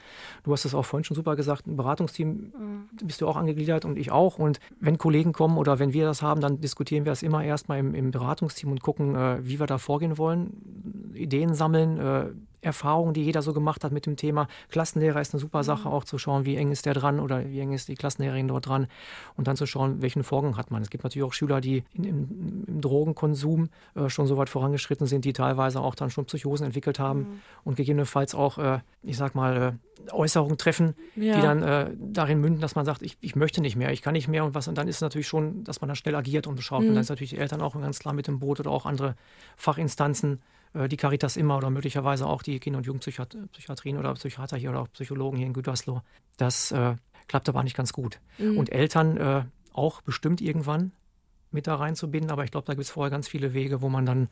[0.44, 2.88] Du hast es auch vorhin schon super gesagt, ein Beratungsteam mhm.
[3.02, 4.38] bist du auch angegliedert und ich auch.
[4.38, 7.80] Und wenn Kollegen kommen oder wenn wir das haben, dann diskutieren wir es immer erstmal
[7.80, 11.10] im, im Beratungsteam und gucken, äh, wie wir da vorgehen wollen.
[11.14, 12.26] Ideen sammeln, äh,
[12.64, 14.48] Erfahrungen, die jeder so gemacht hat mit dem Thema.
[14.70, 15.64] Klassenlehrer ist eine super mhm.
[15.64, 18.48] Sache, auch zu schauen, wie eng ist der dran oder wie eng ist die Klassenlehrerin
[18.48, 18.86] dort dran
[19.36, 20.82] und dann zu schauen, welchen Vorgang hat man.
[20.82, 25.06] Es gibt natürlich auch Schüler, die in, im, im, Drogenkonsum äh, schon so weit vorangeschritten
[25.06, 27.40] sind, die teilweise auch dann schon Psychosen entwickelt haben mhm.
[27.64, 31.36] und gegebenenfalls auch, äh, ich sag mal, äh, Äußerungen treffen, ja.
[31.36, 34.12] die dann äh, darin münden, dass man sagt, ich, ich möchte nicht mehr, ich kann
[34.12, 34.68] nicht mehr und was.
[34.68, 36.82] Und dann ist es natürlich schon, dass man dann schnell agiert und schaut.
[36.82, 36.88] Mhm.
[36.88, 39.14] Und dann ist natürlich die Eltern auch ganz klar mit dem Boot oder auch andere
[39.56, 40.40] Fachinstanzen
[40.88, 44.88] die Caritas immer oder möglicherweise auch die Kinder- und Jugendpsychiatrien oder Psychiater hier oder auch
[44.92, 46.02] Psychologen hier in Gütersloh.
[46.36, 46.96] Das äh,
[47.28, 48.20] klappt aber nicht ganz gut.
[48.38, 48.58] Mhm.
[48.58, 50.92] Und Eltern äh, auch bestimmt irgendwann
[51.50, 54.04] mit da reinzubinden, aber ich glaube, da gibt es vorher ganz viele Wege, wo man
[54.04, 54.28] dann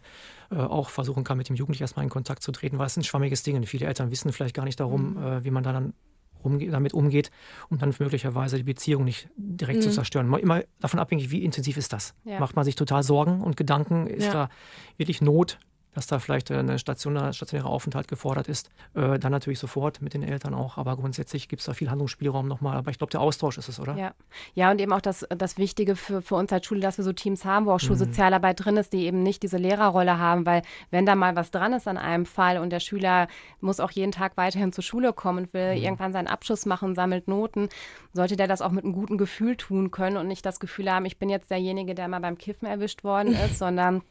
[0.51, 3.05] äh, auch versuchen kann, mit dem Jugendlichen erstmal in Kontakt zu treten, weil es ein
[3.05, 3.57] schwammiges Ding.
[3.57, 5.23] Und viele Eltern wissen vielleicht gar nicht darum, mhm.
[5.23, 5.95] äh, wie man da dann
[6.43, 7.31] umge damit umgeht,
[7.71, 9.83] um dann möglicherweise die Beziehung nicht direkt mhm.
[9.83, 10.33] zu zerstören.
[10.35, 12.15] Immer davon abhängig, wie intensiv ist das.
[12.25, 12.41] Ja.
[12.41, 14.33] Macht man sich total Sorgen und Gedanken, ist ja.
[14.33, 14.49] da
[14.97, 15.59] wirklich Not,
[15.95, 18.71] dass da vielleicht ein stationärer Aufenthalt gefordert ist.
[18.95, 22.49] Äh, dann natürlich sofort mit den Eltern auch, aber grundsätzlich gibt es da viel Handlungsspielraum
[22.49, 22.77] nochmal.
[22.77, 23.97] Aber ich glaube, der Austausch ist es, oder?
[23.97, 24.15] Ja,
[24.55, 27.13] ja und eben auch das, das Wichtige für, für uns als Schule, dass wir so
[27.13, 28.63] Teams haben, wo auch Schulsozialarbeit mhm.
[28.65, 31.87] drin ist, die eben nicht diese Lehrerrolle haben, weil wenn da mal was dran ist
[31.87, 33.29] an einem Fall und der Schüler
[33.61, 35.83] muss auch jeden Tag weiterhin zur Schule kommen und will mhm.
[35.83, 37.69] irgendwann seinen Abschluss machen, sammelt Noten,
[38.13, 41.05] sollte der das auch mit einem guten Gefühl tun können und nicht das Gefühl haben,
[41.05, 44.03] ich bin jetzt derjenige, der mal beim Kiffen erwischt worden ist, sondern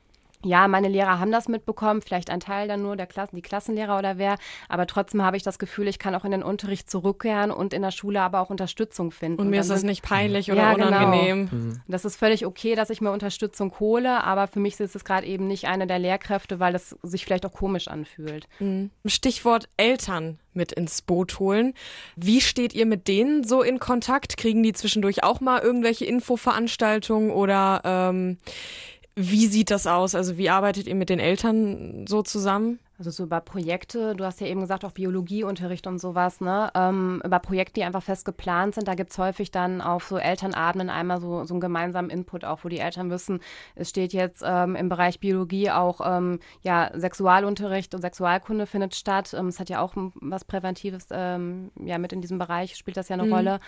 [0.43, 3.97] ja, meine Lehrer haben das mitbekommen, vielleicht ein Teil dann nur der Klassen, die Klassenlehrer
[3.97, 4.37] oder wer,
[4.69, 7.81] aber trotzdem habe ich das Gefühl, ich kann auch in den Unterricht zurückkehren und in
[7.81, 9.39] der Schule aber auch Unterstützung finden.
[9.39, 10.87] Und, und mir ist das nicht peinlich oder ja, genau.
[10.87, 11.49] unangenehm.
[11.49, 11.63] Genau.
[11.63, 11.81] Mhm.
[11.87, 15.27] Das ist völlig okay, dass ich mir Unterstützung hole, aber für mich ist es gerade
[15.27, 18.47] eben nicht eine der Lehrkräfte, weil es sich vielleicht auch komisch anfühlt.
[18.59, 18.89] Mhm.
[19.05, 21.73] Stichwort Eltern mit ins Boot holen.
[22.15, 24.37] Wie steht ihr mit denen so in Kontakt?
[24.37, 28.37] Kriegen die zwischendurch auch mal irgendwelche Infoveranstaltungen oder ähm,
[29.15, 30.15] wie sieht das aus?
[30.15, 32.79] Also wie arbeitet ihr mit den Eltern so zusammen?
[33.01, 36.69] Also so über Projekte, du hast ja eben gesagt, auch Biologieunterricht und sowas, ne?
[36.75, 40.19] Ähm, über Projekte, die einfach fest geplant sind, da gibt es häufig dann auf so
[40.19, 43.39] Elternabenden einmal so, so einen gemeinsamen Input auch, wo die Eltern wissen,
[43.73, 49.33] es steht jetzt ähm, im Bereich Biologie auch ähm, ja, Sexualunterricht und Sexualkunde findet statt.
[49.35, 53.09] Ähm, es hat ja auch was Präventives ähm, ja mit in diesem Bereich, spielt das
[53.09, 53.33] ja eine mhm.
[53.33, 53.59] Rolle.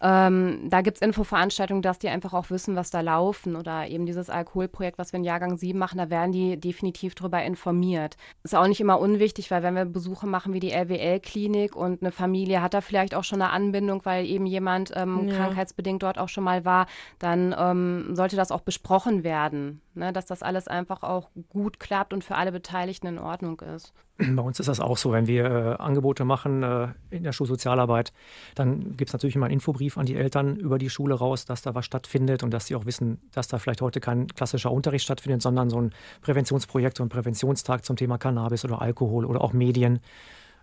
[0.00, 3.56] Ähm, da gibt es Infoveranstaltungen, dass die einfach auch wissen, was da laufen.
[3.56, 7.42] Oder eben dieses Alkoholprojekt, was wir in Jahrgang 7 machen, da werden die definitiv darüber
[7.42, 8.16] informiert.
[8.42, 12.12] Ist auch nicht immer unwichtig, weil wenn wir Besuche machen wie die LWL-Klinik und eine
[12.12, 15.36] Familie hat da vielleicht auch schon eine Anbindung, weil eben jemand ähm, ja.
[15.36, 16.86] krankheitsbedingt dort auch schon mal war,
[17.18, 20.12] dann ähm, sollte das auch besprochen werden, ne?
[20.12, 23.92] dass das alles einfach auch gut klappt und für alle Beteiligten in Ordnung ist.
[24.18, 28.12] Bei uns ist das auch so, wenn wir äh, Angebote machen äh, in der Schulsozialarbeit,
[28.54, 31.62] dann gibt es natürlich immer einen Infobrief an die Eltern über die Schule raus, dass
[31.62, 35.04] da was stattfindet und dass sie auch wissen, dass da vielleicht heute kein klassischer Unterricht
[35.04, 39.52] stattfindet, sondern so ein Präventionsprojekt, so ein Präventionstag zum Thema Cannabis oder Alkohol oder auch
[39.52, 40.00] Medien.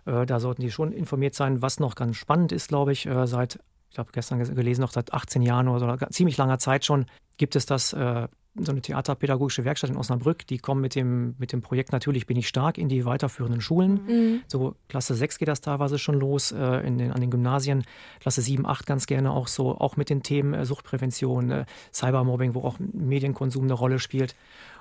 [0.04, 1.62] Äh, da sollten die schon informiert sein.
[1.62, 5.12] Was noch ganz spannend ist, glaube ich, äh, seit, ich habe gestern gelesen, noch seit
[5.12, 9.64] 18 Jahren oder so, ziemlich langer Zeit schon, gibt es das äh, so eine theaterpädagogische
[9.64, 12.88] Werkstatt in Osnabrück, die kommen mit dem, mit dem Projekt Natürlich bin ich stark in
[12.88, 14.00] die weiterführenden Schulen.
[14.06, 14.42] Mhm.
[14.46, 17.84] So Klasse 6 geht das teilweise schon los, äh, in den, an den Gymnasien,
[18.20, 22.54] Klasse 7, 8 ganz gerne auch so, auch mit den Themen äh, Suchtprävention, äh, Cybermobbing,
[22.54, 24.36] wo auch Medienkonsum eine Rolle spielt.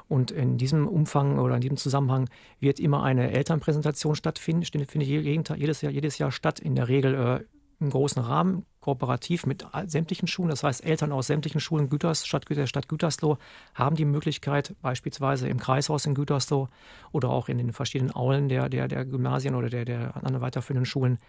[0.08, 5.82] Und in diesem Umfang oder in diesem Zusammenhang wird immer eine Elternpräsentation stattfinden, findet jedes
[5.82, 7.44] Jahr, jedes Jahr statt, in der Regel äh,
[7.84, 10.50] im großen Rahmen, kooperativ mit sämtlichen Schulen.
[10.50, 13.38] Das heißt, Eltern aus sämtlichen Schulen Güters, Stadt, der Stadt Gütersloh
[13.76, 16.70] haben die Möglichkeit, beispielsweise im Kreishaus in Gütersloh
[17.12, 20.86] oder auch in den verschiedenen Aulen der, der, der Gymnasien oder der, der anderen weiterführenden
[20.86, 21.20] Schulen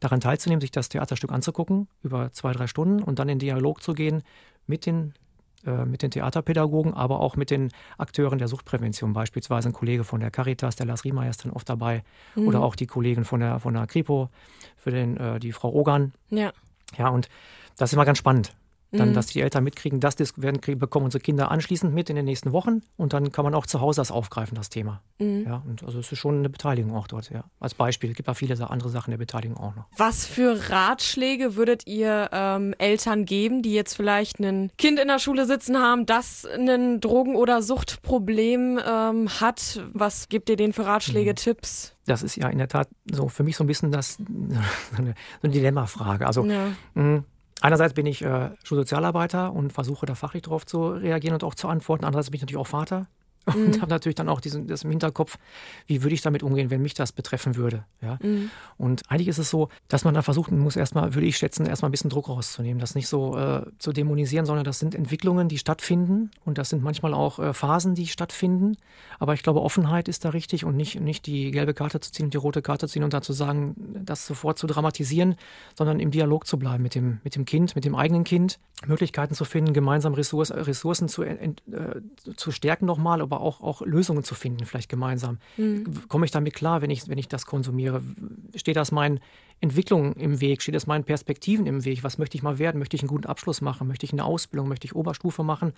[0.00, 3.94] daran teilzunehmen, sich das Theaterstück anzugucken über zwei, drei Stunden und dann in Dialog zu
[3.94, 4.22] gehen
[4.66, 5.14] mit den
[5.66, 10.20] äh, mit den Theaterpädagogen, aber auch mit den Akteuren der Suchtprävention, beispielsweise ein Kollege von
[10.20, 12.02] der Caritas, der Lars Riemeyer ist dann oft dabei,
[12.34, 12.48] mhm.
[12.48, 14.28] oder auch die Kollegen von der, von der Kripo,
[14.76, 16.12] für den, äh, die Frau Ogan.
[16.30, 16.52] Ja.
[16.96, 17.28] Ja, und
[17.76, 18.54] das ist immer ganz spannend.
[18.92, 19.14] Dann, mhm.
[19.14, 22.82] dass die Eltern mitkriegen, das werden, bekommen unsere Kinder anschließend mit in den nächsten Wochen
[22.96, 25.00] und dann kann man auch zu Hause das aufgreifen, das Thema.
[25.18, 25.44] Mhm.
[25.46, 27.44] Ja, und also es ist schon eine Beteiligung auch dort, ja.
[27.58, 28.10] Als Beispiel.
[28.10, 29.86] Es gibt auch viele andere Sachen der Beteiligung auch noch.
[29.96, 35.18] Was für Ratschläge würdet ihr ähm, Eltern geben, die jetzt vielleicht ein Kind in der
[35.18, 39.82] Schule sitzen haben, das ein Drogen- oder Suchtproblem ähm, hat?
[39.94, 41.36] Was gebt ihr denen für Ratschläge, mhm.
[41.36, 41.96] Tipps?
[42.04, 44.24] Das ist ja in der Tat so für mich so ein bisschen das, so
[44.98, 46.26] eine, so eine Dilemmafrage.
[46.26, 46.66] Also ja.
[46.94, 47.24] mh, mm,
[47.62, 51.68] Einerseits bin ich äh, Schulsozialarbeiter und versuche da fachlich darauf zu reagieren und auch zu
[51.68, 52.04] antworten.
[52.04, 53.06] Andererseits bin ich natürlich auch Vater
[53.46, 53.80] und mhm.
[53.80, 55.38] habe natürlich dann auch diesen, das im Hinterkopf,
[55.86, 57.84] wie würde ich damit umgehen, wenn mich das betreffen würde.
[58.00, 58.18] Ja?
[58.22, 58.50] Mhm.
[58.78, 61.88] Und eigentlich ist es so, dass man da versuchen muss, erstmal, würde ich schätzen, erstmal
[61.88, 65.58] ein bisschen Druck rauszunehmen, das nicht so äh, zu dämonisieren, sondern das sind Entwicklungen, die
[65.58, 68.76] stattfinden und das sind manchmal auch äh, Phasen, die stattfinden.
[69.18, 72.26] Aber ich glaube, Offenheit ist da richtig und nicht, nicht die gelbe Karte zu ziehen
[72.26, 73.74] und die rote Karte zu ziehen und dann zu sagen,
[74.04, 75.36] das sofort zu dramatisieren,
[75.76, 79.34] sondern im Dialog zu bleiben mit dem, mit dem Kind, mit dem eigenen Kind, Möglichkeiten
[79.34, 81.52] zu finden, gemeinsam Ressource, Ressourcen zu, äh,
[82.36, 85.38] zu stärken nochmal, aber auch, auch Lösungen zu finden, vielleicht gemeinsam.
[85.56, 86.08] Mhm.
[86.08, 88.02] Komme ich damit klar, wenn ich, wenn ich das konsumiere?
[88.54, 89.20] Steht das meinen
[89.60, 90.62] Entwicklungen im Weg?
[90.62, 92.04] Steht das meinen Perspektiven im Weg?
[92.04, 92.78] Was möchte ich mal werden?
[92.78, 93.88] Möchte ich einen guten Abschluss machen?
[93.88, 94.68] Möchte ich eine Ausbildung?
[94.68, 95.72] Möchte ich Oberstufe machen?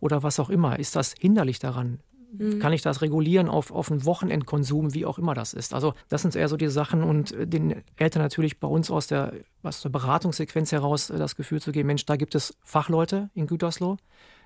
[0.00, 0.78] Oder was auch immer?
[0.78, 2.00] Ist das hinderlich daran?
[2.32, 2.58] Mhm.
[2.60, 5.74] Kann ich das regulieren auf, auf einen Wochenendkonsum, wie auch immer das ist?
[5.74, 9.08] Also, das sind eher so die Sachen und äh, den Eltern natürlich bei uns aus
[9.08, 9.32] der,
[9.62, 13.46] aus der Beratungssequenz heraus äh, das Gefühl zu geben: Mensch, da gibt es Fachleute in
[13.46, 13.96] Gütersloh,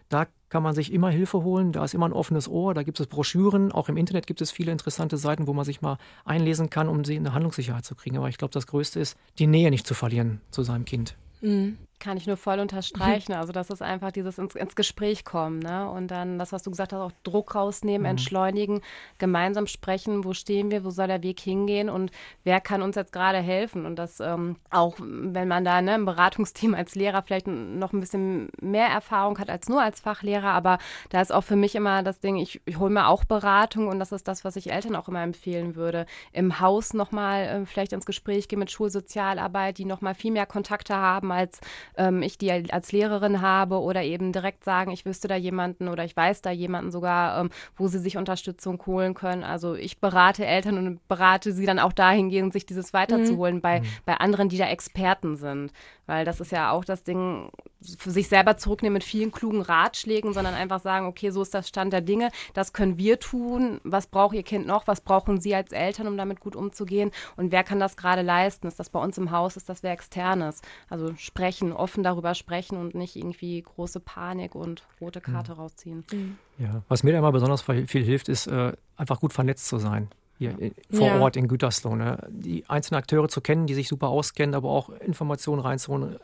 [0.09, 3.01] da kann man sich immer Hilfe holen, da ist immer ein offenes Ohr, da gibt
[3.01, 6.71] es Broschüren, auch im Internet gibt es viele interessante Seiten, wo man sich mal einlesen
[6.71, 8.17] kann, um sie in eine Handlungssicherheit zu kriegen.
[8.17, 11.17] Aber ich glaube, das Größte ist, die Nähe nicht zu verlieren zu seinem Kind.
[11.41, 11.79] Mhm.
[12.01, 13.33] Kann ich nur voll unterstreichen.
[13.33, 15.61] Also, das ist einfach dieses ins, ins, Gespräch kommen.
[15.61, 15.89] Ne?
[15.89, 18.11] Und dann das, was du gesagt hast, auch Druck rausnehmen, mhm.
[18.11, 18.83] entschleunigen,
[19.19, 22.11] gemeinsam sprechen, wo stehen wir, wo soll der Weg hingehen und
[22.43, 23.87] wer kann uns jetzt gerade helfen.
[23.87, 28.01] Und das ähm, auch, wenn man da ne, im Beratungsteam als Lehrer vielleicht noch ein
[28.01, 30.79] bisschen mehr Erfahrung hat als nur als Fachlehrer, aber
[31.11, 33.99] da ist auch für mich immer das Ding, ich, ich hole mir auch Beratung und
[33.99, 36.07] das ist das, was ich Eltern auch immer empfehlen würde.
[36.33, 40.95] Im Haus nochmal äh, vielleicht ins Gespräch gehen mit Schulsozialarbeit, die nochmal viel mehr Kontakte
[40.95, 41.61] haben als
[41.97, 46.05] ähm, ich die als Lehrerin habe oder eben direkt sagen, ich wüsste da jemanden oder
[46.05, 49.45] ich weiß da jemanden sogar, ähm, wo sie sich Unterstützung holen können.
[49.45, 53.61] Also ich berate Eltern und berate sie dann auch dahingehend, sich dieses weiterzuholen mhm.
[53.61, 53.87] bei, mhm.
[54.05, 55.73] bei anderen, die da Experten sind.
[56.07, 57.51] Weil das ist ja auch das Ding,
[57.99, 61.69] für sich selber zurücknehmen mit vielen klugen Ratschlägen, sondern einfach sagen, okay, so ist das
[61.69, 65.55] Stand der Dinge, das können wir tun, was braucht ihr Kind noch, was brauchen sie
[65.55, 68.67] als Eltern, um damit gut umzugehen und wer kann das gerade leisten?
[68.67, 70.61] Ist das bei uns im Haus, ist das wer externes?
[70.89, 75.59] Also sprechen, offen darüber sprechen und nicht irgendwie große Panik und rote Karte ja.
[75.59, 76.05] rausziehen.
[76.13, 76.39] Mhm.
[76.59, 80.09] Ja, was mir da immer besonders viel hilft, ist äh, einfach gut vernetzt zu sein
[80.39, 81.21] hier vor ja.
[81.21, 81.95] Ort in Gütersloh.
[81.95, 82.19] Ne?
[82.29, 86.17] Die einzelnen Akteure zu kennen, die sich super auskennen, aber auch Informationen reinzuholen,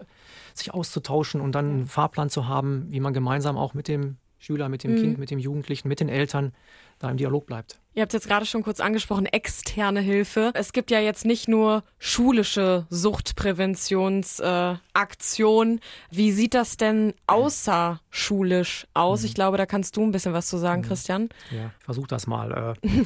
[0.55, 4.69] sich auszutauschen und dann einen Fahrplan zu haben, wie man gemeinsam auch mit dem Schüler,
[4.69, 4.97] mit dem mhm.
[4.97, 6.53] Kind, mit dem Jugendlichen, mit den Eltern
[7.01, 7.81] da im Dialog bleibt.
[7.93, 10.53] Ihr habt jetzt gerade schon kurz angesprochen, externe Hilfe.
[10.55, 15.79] Es gibt ja jetzt nicht nur schulische Suchtpräventionsaktionen.
[15.79, 19.23] Äh, Wie sieht das denn außerschulisch aus?
[19.23, 19.27] Mhm.
[19.27, 20.87] Ich glaube, da kannst du ein bisschen was zu sagen, mhm.
[20.87, 21.31] Christian.
[21.51, 22.77] Ja, versuch das mal.
[22.83, 22.89] Äh.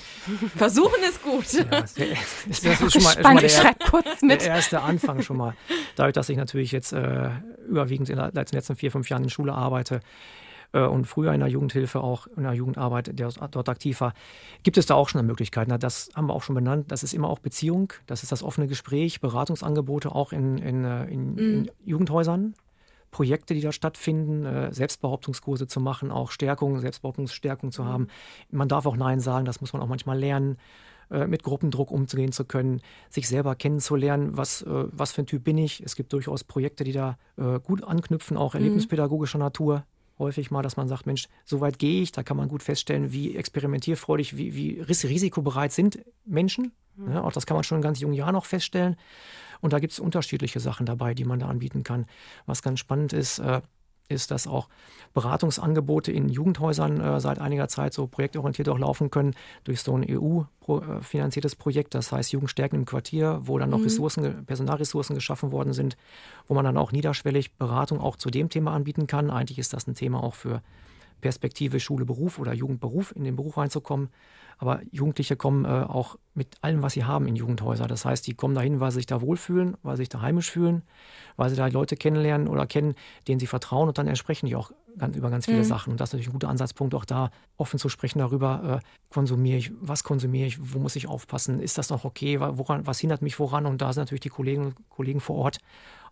[0.57, 1.51] Versuchen ist gut.
[1.55, 3.75] Ja, das, ist, das ist schon mal, schon mal der,
[4.37, 5.55] der, erste Anfang schon mal.
[5.97, 7.31] Dadurch, dass ich natürlich jetzt äh,
[7.67, 10.01] überwiegend in den letzten vier, fünf Jahren in Schule arbeite,
[10.81, 14.13] und früher in der Jugendhilfe auch, in der Jugendarbeit, der dort aktiv war,
[14.63, 15.69] gibt es da auch schon eine Möglichkeit.
[15.83, 16.91] das haben wir auch schon benannt.
[16.91, 21.05] Das ist immer auch Beziehung, das ist das offene Gespräch, Beratungsangebote auch in, in, äh,
[21.07, 21.39] in, mhm.
[21.39, 22.55] in Jugendhäusern.
[23.13, 28.09] Projekte, die da stattfinden, äh, Selbstbehauptungskurse zu machen, auch Stärkung, Selbstbehauptungsstärkung zu haben.
[28.51, 30.59] Man darf auch Nein sagen, das muss man auch manchmal lernen
[31.11, 35.83] mit Gruppendruck umzugehen zu können, sich selber kennenzulernen, was, was für ein Typ bin ich.
[35.83, 37.19] Es gibt durchaus Projekte, die da
[37.63, 38.61] gut anknüpfen, auch mhm.
[38.61, 39.85] erlebnispädagogischer Natur
[40.19, 43.13] häufig mal, dass man sagt, Mensch, so weit gehe ich, da kann man gut feststellen,
[43.13, 46.73] wie experimentierfreudig, wie, wie risikobereit sind Menschen.
[46.97, 47.13] Mhm.
[47.13, 48.97] Ja, auch das kann man schon in ganz jungen Jahren noch feststellen.
[49.61, 52.07] Und da gibt es unterschiedliche Sachen dabei, die man da anbieten kann.
[52.47, 53.63] Was ganz spannend ist, äh,
[54.09, 54.69] ist, dass auch
[55.15, 60.05] Beratungsangebote in Jugendhäusern äh, seit einiger Zeit so projektorientiert auch laufen können durch so ein
[60.09, 63.85] EU-finanziertes Projekt, das heißt Jugendstärken im Quartier, wo dann noch mhm.
[63.85, 65.97] Ressourcen, Personalressourcen geschaffen worden sind,
[66.49, 69.31] wo man dann auch niederschwellig Beratung auch zu dem Thema anbieten kann.
[69.31, 70.63] Eigentlich ist das ein Thema auch für
[71.21, 74.11] Perspektive Schule, Beruf oder Jugendberuf in den Beruf reinzukommen.
[74.59, 77.87] Aber Jugendliche kommen äh, auch mit allem, was sie haben in Jugendhäuser.
[77.87, 80.51] Das heißt, die kommen dahin, weil sie sich da wohlfühlen, weil sie sich da heimisch
[80.51, 80.83] fühlen,
[81.37, 82.95] weil sie da Leute kennenlernen oder kennen,
[83.29, 85.65] denen sie vertrauen und dann entsprechen die auch ganz, über ganz viele mhm.
[85.65, 85.91] Sachen.
[85.93, 89.59] Und das ist natürlich ein guter Ansatzpunkt, auch da offen zu sprechen darüber, äh, konsumiere
[89.59, 93.23] ich, was konsumiere ich, wo muss ich aufpassen, ist das noch okay, woran, was hindert
[93.23, 93.67] mich woran?
[93.67, 95.59] Und da sind natürlich die Kollegen und Kollegen vor Ort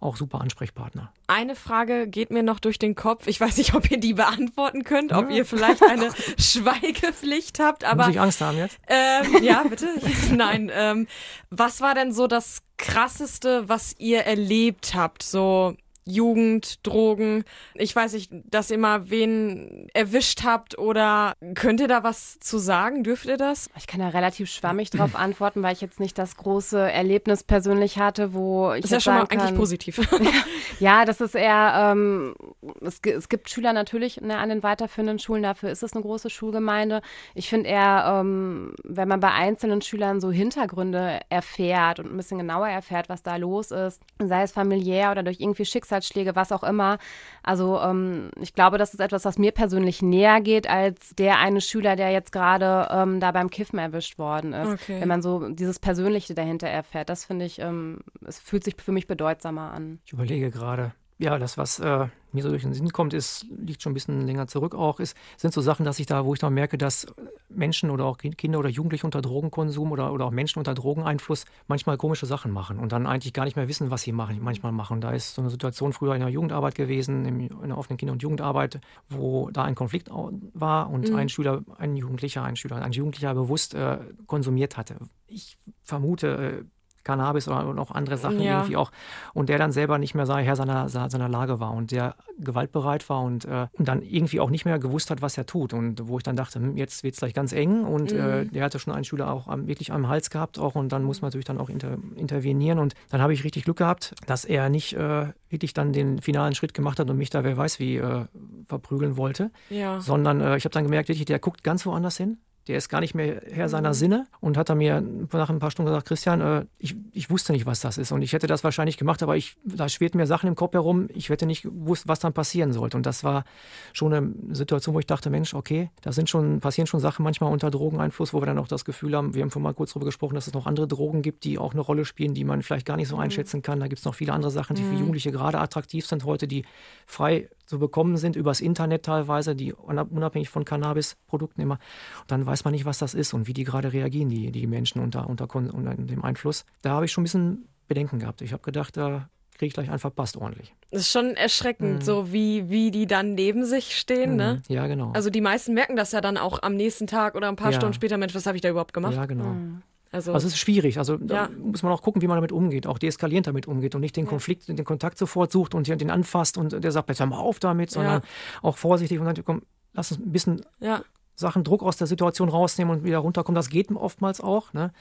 [0.03, 1.13] auch super Ansprechpartner.
[1.29, 3.27] Eine Frage geht mir noch durch den Kopf.
[3.29, 7.85] Ich weiß nicht, ob ihr die beantworten könnt, ob ihr vielleicht eine Schweigepflicht habt.
[7.85, 8.05] Aber,
[8.41, 8.79] Haben jetzt?
[8.89, 9.89] Ähm, ja, bitte.
[10.35, 10.71] Nein.
[10.75, 11.07] Ähm,
[11.51, 15.23] was war denn so das Krasseste, was ihr erlebt habt?
[15.23, 17.45] So Jugend, Drogen.
[17.75, 22.59] Ich weiß nicht, dass ihr mal wen erwischt habt oder könnt ihr da was zu
[22.59, 23.05] sagen?
[23.05, 23.71] Dürft ihr das?
[23.77, 27.99] Ich kann da relativ schwammig drauf antworten, weil ich jetzt nicht das große Erlebnis persönlich
[27.99, 28.83] hatte, wo ich.
[28.83, 30.01] Das ist ja schon mal kann, eigentlich positiv.
[30.81, 32.35] ja, das ist eher, ähm,
[32.81, 36.31] es, es, gibt Schüler natürlich ne, an den weiterführenden Schulen, dafür ist es eine große
[36.31, 37.01] Schulgemeinde.
[37.35, 42.39] Ich finde eher, ähm, wenn man bei einzelnen Schülern so Hintergründe erfährt und ein bisschen
[42.39, 46.53] genauer erfährt, was da los ist, sei es familiär oder durch irgendwie Schicksal Schicksalsschläge, was
[46.53, 46.99] auch immer.
[47.43, 51.61] Also ähm, ich glaube, das ist etwas, was mir persönlich näher geht als der eine
[51.61, 54.73] Schüler, der jetzt gerade ähm, da beim Kiffen erwischt worden ist.
[54.83, 55.01] Okay.
[55.01, 58.93] Wenn man so dieses Persönliche dahinter erfährt, das finde ich, ähm, es fühlt sich für
[58.93, 60.01] mich bedeutsamer an.
[60.05, 63.81] Ich überlege gerade, ja, das, was äh, mir so durch den Sinn kommt, ist, liegt
[63.81, 66.41] schon ein bisschen länger zurück auch, ist, sind so Sachen, dass ich da, wo ich
[66.41, 67.07] da merke, dass
[67.49, 71.97] Menschen oder auch Kinder oder Jugendliche unter Drogenkonsum oder, oder auch Menschen unter Drogeneinfluss manchmal
[71.97, 75.01] komische Sachen machen und dann eigentlich gar nicht mehr wissen, was sie machen, manchmal machen.
[75.01, 78.23] Da ist so eine Situation früher in der Jugendarbeit gewesen, in der offenen Kinder- und
[78.23, 81.15] Jugendarbeit, wo da ein Konflikt war und mhm.
[81.15, 84.97] ein Schüler, ein Jugendlicher, ein Schüler, ein Jugendlicher bewusst äh, konsumiert hatte.
[85.29, 88.59] Ich vermute, äh, Cannabis oder auch andere Sachen ja.
[88.59, 88.91] irgendwie auch.
[89.35, 93.23] Und der dann selber nicht mehr Herr seiner, seiner Lage war und der gewaltbereit war
[93.23, 95.73] und, äh, und dann irgendwie auch nicht mehr gewusst hat, was er tut.
[95.73, 97.85] Und wo ich dann dachte, hm, jetzt wird es gleich ganz eng.
[97.85, 98.21] Und äh, mhm.
[98.21, 101.05] äh, der hatte schon einen Schüler auch am, wirklich am Hals gehabt auch und dann
[101.05, 102.79] muss man natürlich dann auch inter, intervenieren.
[102.79, 106.55] Und dann habe ich richtig Glück gehabt, dass er nicht äh, wirklich dann den finalen
[106.55, 108.27] Schritt gemacht hat und mich da wer weiß wie äh,
[108.67, 109.51] verprügeln wollte.
[109.71, 110.01] Ja.
[110.01, 112.39] Sondern äh, ich habe dann gemerkt, wirklich, der guckt ganz woanders hin.
[112.69, 113.93] Der ist gar nicht mehr Herr seiner.
[113.95, 115.01] Sinne und hat er mir
[115.33, 118.13] nach ein paar Stunden gesagt, Christian, äh, ich, ich wusste nicht, was das ist.
[118.13, 121.09] Und ich hätte das wahrscheinlich gemacht, aber ich, da schwirrten mir Sachen im Kopf herum.
[121.13, 122.97] Ich hätte nicht gewusst, was dann passieren sollte.
[122.97, 123.45] Und das war
[123.93, 127.53] schon eine Situation, wo ich dachte, Mensch, okay, da sind schon, passieren schon Sachen manchmal
[127.53, 130.07] unter Drogeneinfluss, wo wir dann auch das Gefühl haben, wir haben vorhin mal kurz darüber
[130.07, 132.87] gesprochen, dass es noch andere Drogen gibt, die auch eine Rolle spielen, die man vielleicht
[132.87, 133.23] gar nicht so mhm.
[133.23, 133.81] einschätzen kann.
[133.81, 134.99] Da gibt es noch viele andere Sachen, die für mhm.
[134.99, 136.65] Jugendliche gerade attraktiv sind heute, die
[137.07, 141.79] frei zu bekommen sind, übers Internet teilweise, die unabhängig von Cannabisprodukten immer.
[142.21, 144.67] Und dann weiß man nicht, was das ist und wie die gerade reagieren, die, die
[144.67, 146.65] Menschen unter, unter, unter dem Einfluss.
[146.83, 148.43] Da habe ich schon ein bisschen Bedenken gehabt.
[148.43, 150.75] Ich habe gedacht, da kriege ich gleich einen verpasst ordentlich.
[150.91, 152.01] Das ist schon erschreckend, mhm.
[152.01, 154.37] so wie, wie die dann neben sich stehen, mhm.
[154.37, 154.63] ne?
[154.69, 155.13] Ja, genau.
[155.13, 157.77] Also die meisten merken das ja dann auch am nächsten Tag oder ein paar ja.
[157.77, 159.15] Stunden später, Mensch, was habe ich da überhaupt gemacht?
[159.15, 159.45] Ja, genau.
[159.45, 159.83] Mhm.
[160.13, 160.99] Also, also es ist schwierig.
[160.99, 164.03] Also da muss man auch gucken, wie man damit umgeht, auch deeskalierend damit umgeht und
[164.03, 164.31] nicht den ja.
[164.31, 167.59] Konflikt, den Kontakt sofort sucht und den anfasst und der sagt, jetzt hör mal auf
[167.59, 168.29] damit, sondern ja.
[168.61, 169.63] auch vorsichtig und sagt, komm,
[169.95, 171.03] lass uns ein bisschen ja.
[171.35, 173.57] Sachen, Druck aus der Situation rausnehmen und wieder runterkommen.
[173.57, 174.75] Das geht oftmals auch.
[174.75, 174.93] Ne?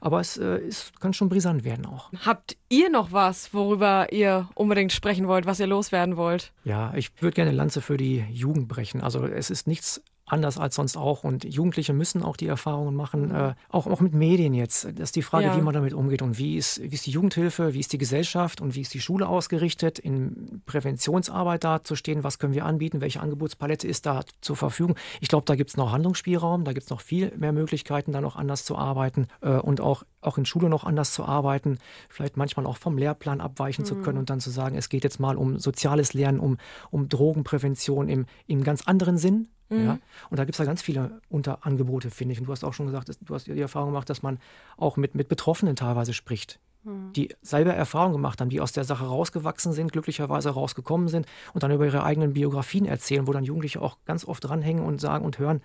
[0.00, 2.10] Aber es, äh, es kann schon brisant werden auch.
[2.24, 6.52] Habt ihr noch was, worüber ihr unbedingt sprechen wollt, was ihr loswerden wollt?
[6.64, 9.02] Ja, ich würde gerne Lanze für die Jugend brechen.
[9.02, 11.24] Also es ist nichts anders als sonst auch.
[11.24, 14.84] Und Jugendliche müssen auch die Erfahrungen machen, äh, auch, auch mit Medien jetzt.
[14.84, 15.56] Das ist die Frage, ja.
[15.56, 18.60] wie man damit umgeht und wie ist, wie ist die Jugendhilfe, wie ist die Gesellschaft
[18.60, 23.86] und wie ist die Schule ausgerichtet, in Präventionsarbeit dazustehen, was können wir anbieten, welche Angebotspalette
[23.86, 24.96] ist da zur Verfügung.
[25.20, 28.20] Ich glaube, da gibt es noch Handlungsspielraum, da gibt es noch viel mehr Möglichkeiten, da
[28.20, 32.36] noch anders zu arbeiten äh, und auch, auch in Schule noch anders zu arbeiten, vielleicht
[32.36, 33.86] manchmal auch vom Lehrplan abweichen mhm.
[33.86, 36.58] zu können und dann zu sagen, es geht jetzt mal um soziales Lernen, um,
[36.90, 39.84] um Drogenprävention im, im ganz anderen Sinn, Mhm.
[39.84, 39.98] Ja?
[40.30, 42.40] Und da gibt es ja ganz viele Unterangebote, finde ich.
[42.40, 44.38] Und du hast auch schon gesagt, du hast die Erfahrung gemacht, dass man
[44.76, 47.12] auch mit, mit Betroffenen teilweise spricht, mhm.
[47.14, 51.62] die selber Erfahrungen gemacht haben, die aus der Sache rausgewachsen sind, glücklicherweise rausgekommen sind und
[51.62, 55.24] dann über ihre eigenen Biografien erzählen, wo dann Jugendliche auch ganz oft dranhängen und sagen
[55.24, 55.62] und hören,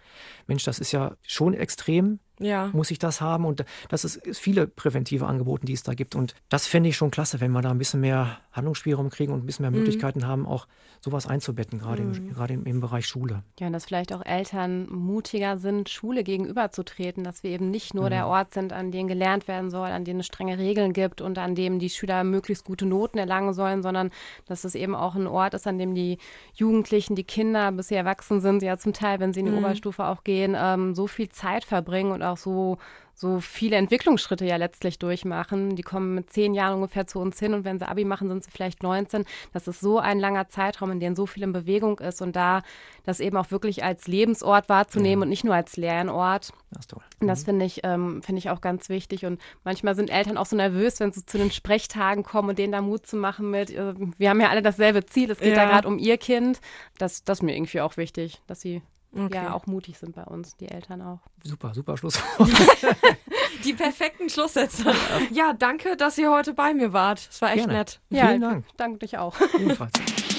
[0.48, 2.70] Mensch, das ist ja schon extrem, ja.
[2.74, 3.46] muss ich das haben?
[3.46, 6.16] Und das ist, viele präventive Angebote, die es da gibt.
[6.16, 9.44] Und das fände ich schon klasse, wenn wir da ein bisschen mehr Handlungsspielraum kriegen und
[9.44, 9.78] ein bisschen mehr mhm.
[9.78, 10.68] Möglichkeiten haben, auch
[11.00, 12.14] sowas einzubetten, gerade, mhm.
[12.14, 13.44] im, gerade im, im, Bereich Schule.
[13.60, 18.06] Ja, und dass vielleicht auch Eltern mutiger sind, Schule gegenüberzutreten, dass wir eben nicht nur
[18.06, 18.10] mhm.
[18.12, 21.38] der Ort sind, an dem gelernt werden soll, an dem es strenge Regeln gibt und
[21.38, 24.12] an dem die Schüler möglichst gute Noten erlangen sollen, sondern
[24.46, 26.18] dass es eben auch ein Ort ist, an dem die
[26.54, 29.60] Jugendlichen, die Kinder, bis sie erwachsen sind, ja zum Teil, wenn sie in die mhm.
[29.60, 32.78] Oberstufe auch gehen, ähm, so viel Zeit verbringen und auch auch so,
[33.14, 35.76] so viele Entwicklungsschritte ja letztlich durchmachen.
[35.76, 38.44] Die kommen mit zehn Jahren ungefähr zu uns hin und wenn sie Abi machen, sind
[38.44, 39.26] sie vielleicht 19.
[39.54, 42.64] Das ist so ein langer Zeitraum, in dem so viel in Bewegung ist und da
[43.04, 45.24] das eben auch wirklich als Lebensort wahrzunehmen ja.
[45.24, 46.52] und nicht nur als Lernort.
[46.72, 47.04] Das ist toll.
[47.20, 47.46] Und das mhm.
[47.46, 49.26] finde ich, ähm, finde ich auch ganz wichtig.
[49.26, 52.72] Und manchmal sind Eltern auch so nervös, wenn sie zu den Sprechtagen kommen und denen
[52.72, 55.64] da Mut zu machen mit, äh, wir haben ja alle dasselbe Ziel, es geht ja,
[55.64, 56.60] ja gerade um ihr Kind.
[56.98, 58.82] Das, das ist mir irgendwie auch wichtig, dass sie
[59.14, 59.36] Okay.
[59.36, 61.20] ja auch mutig sind bei uns, die Eltern auch.
[61.44, 62.50] Super, super Schlusswort.
[63.66, 64.94] die perfekten Schlusssätze.
[65.32, 67.28] Ja, danke, dass ihr heute bei mir wart.
[67.30, 67.74] Es war echt Gerne.
[67.74, 68.00] nett.
[68.10, 68.66] Ja, Vielen Dank.
[68.78, 69.36] Danke dich auch.
[69.60, 69.92] Ebenfalls.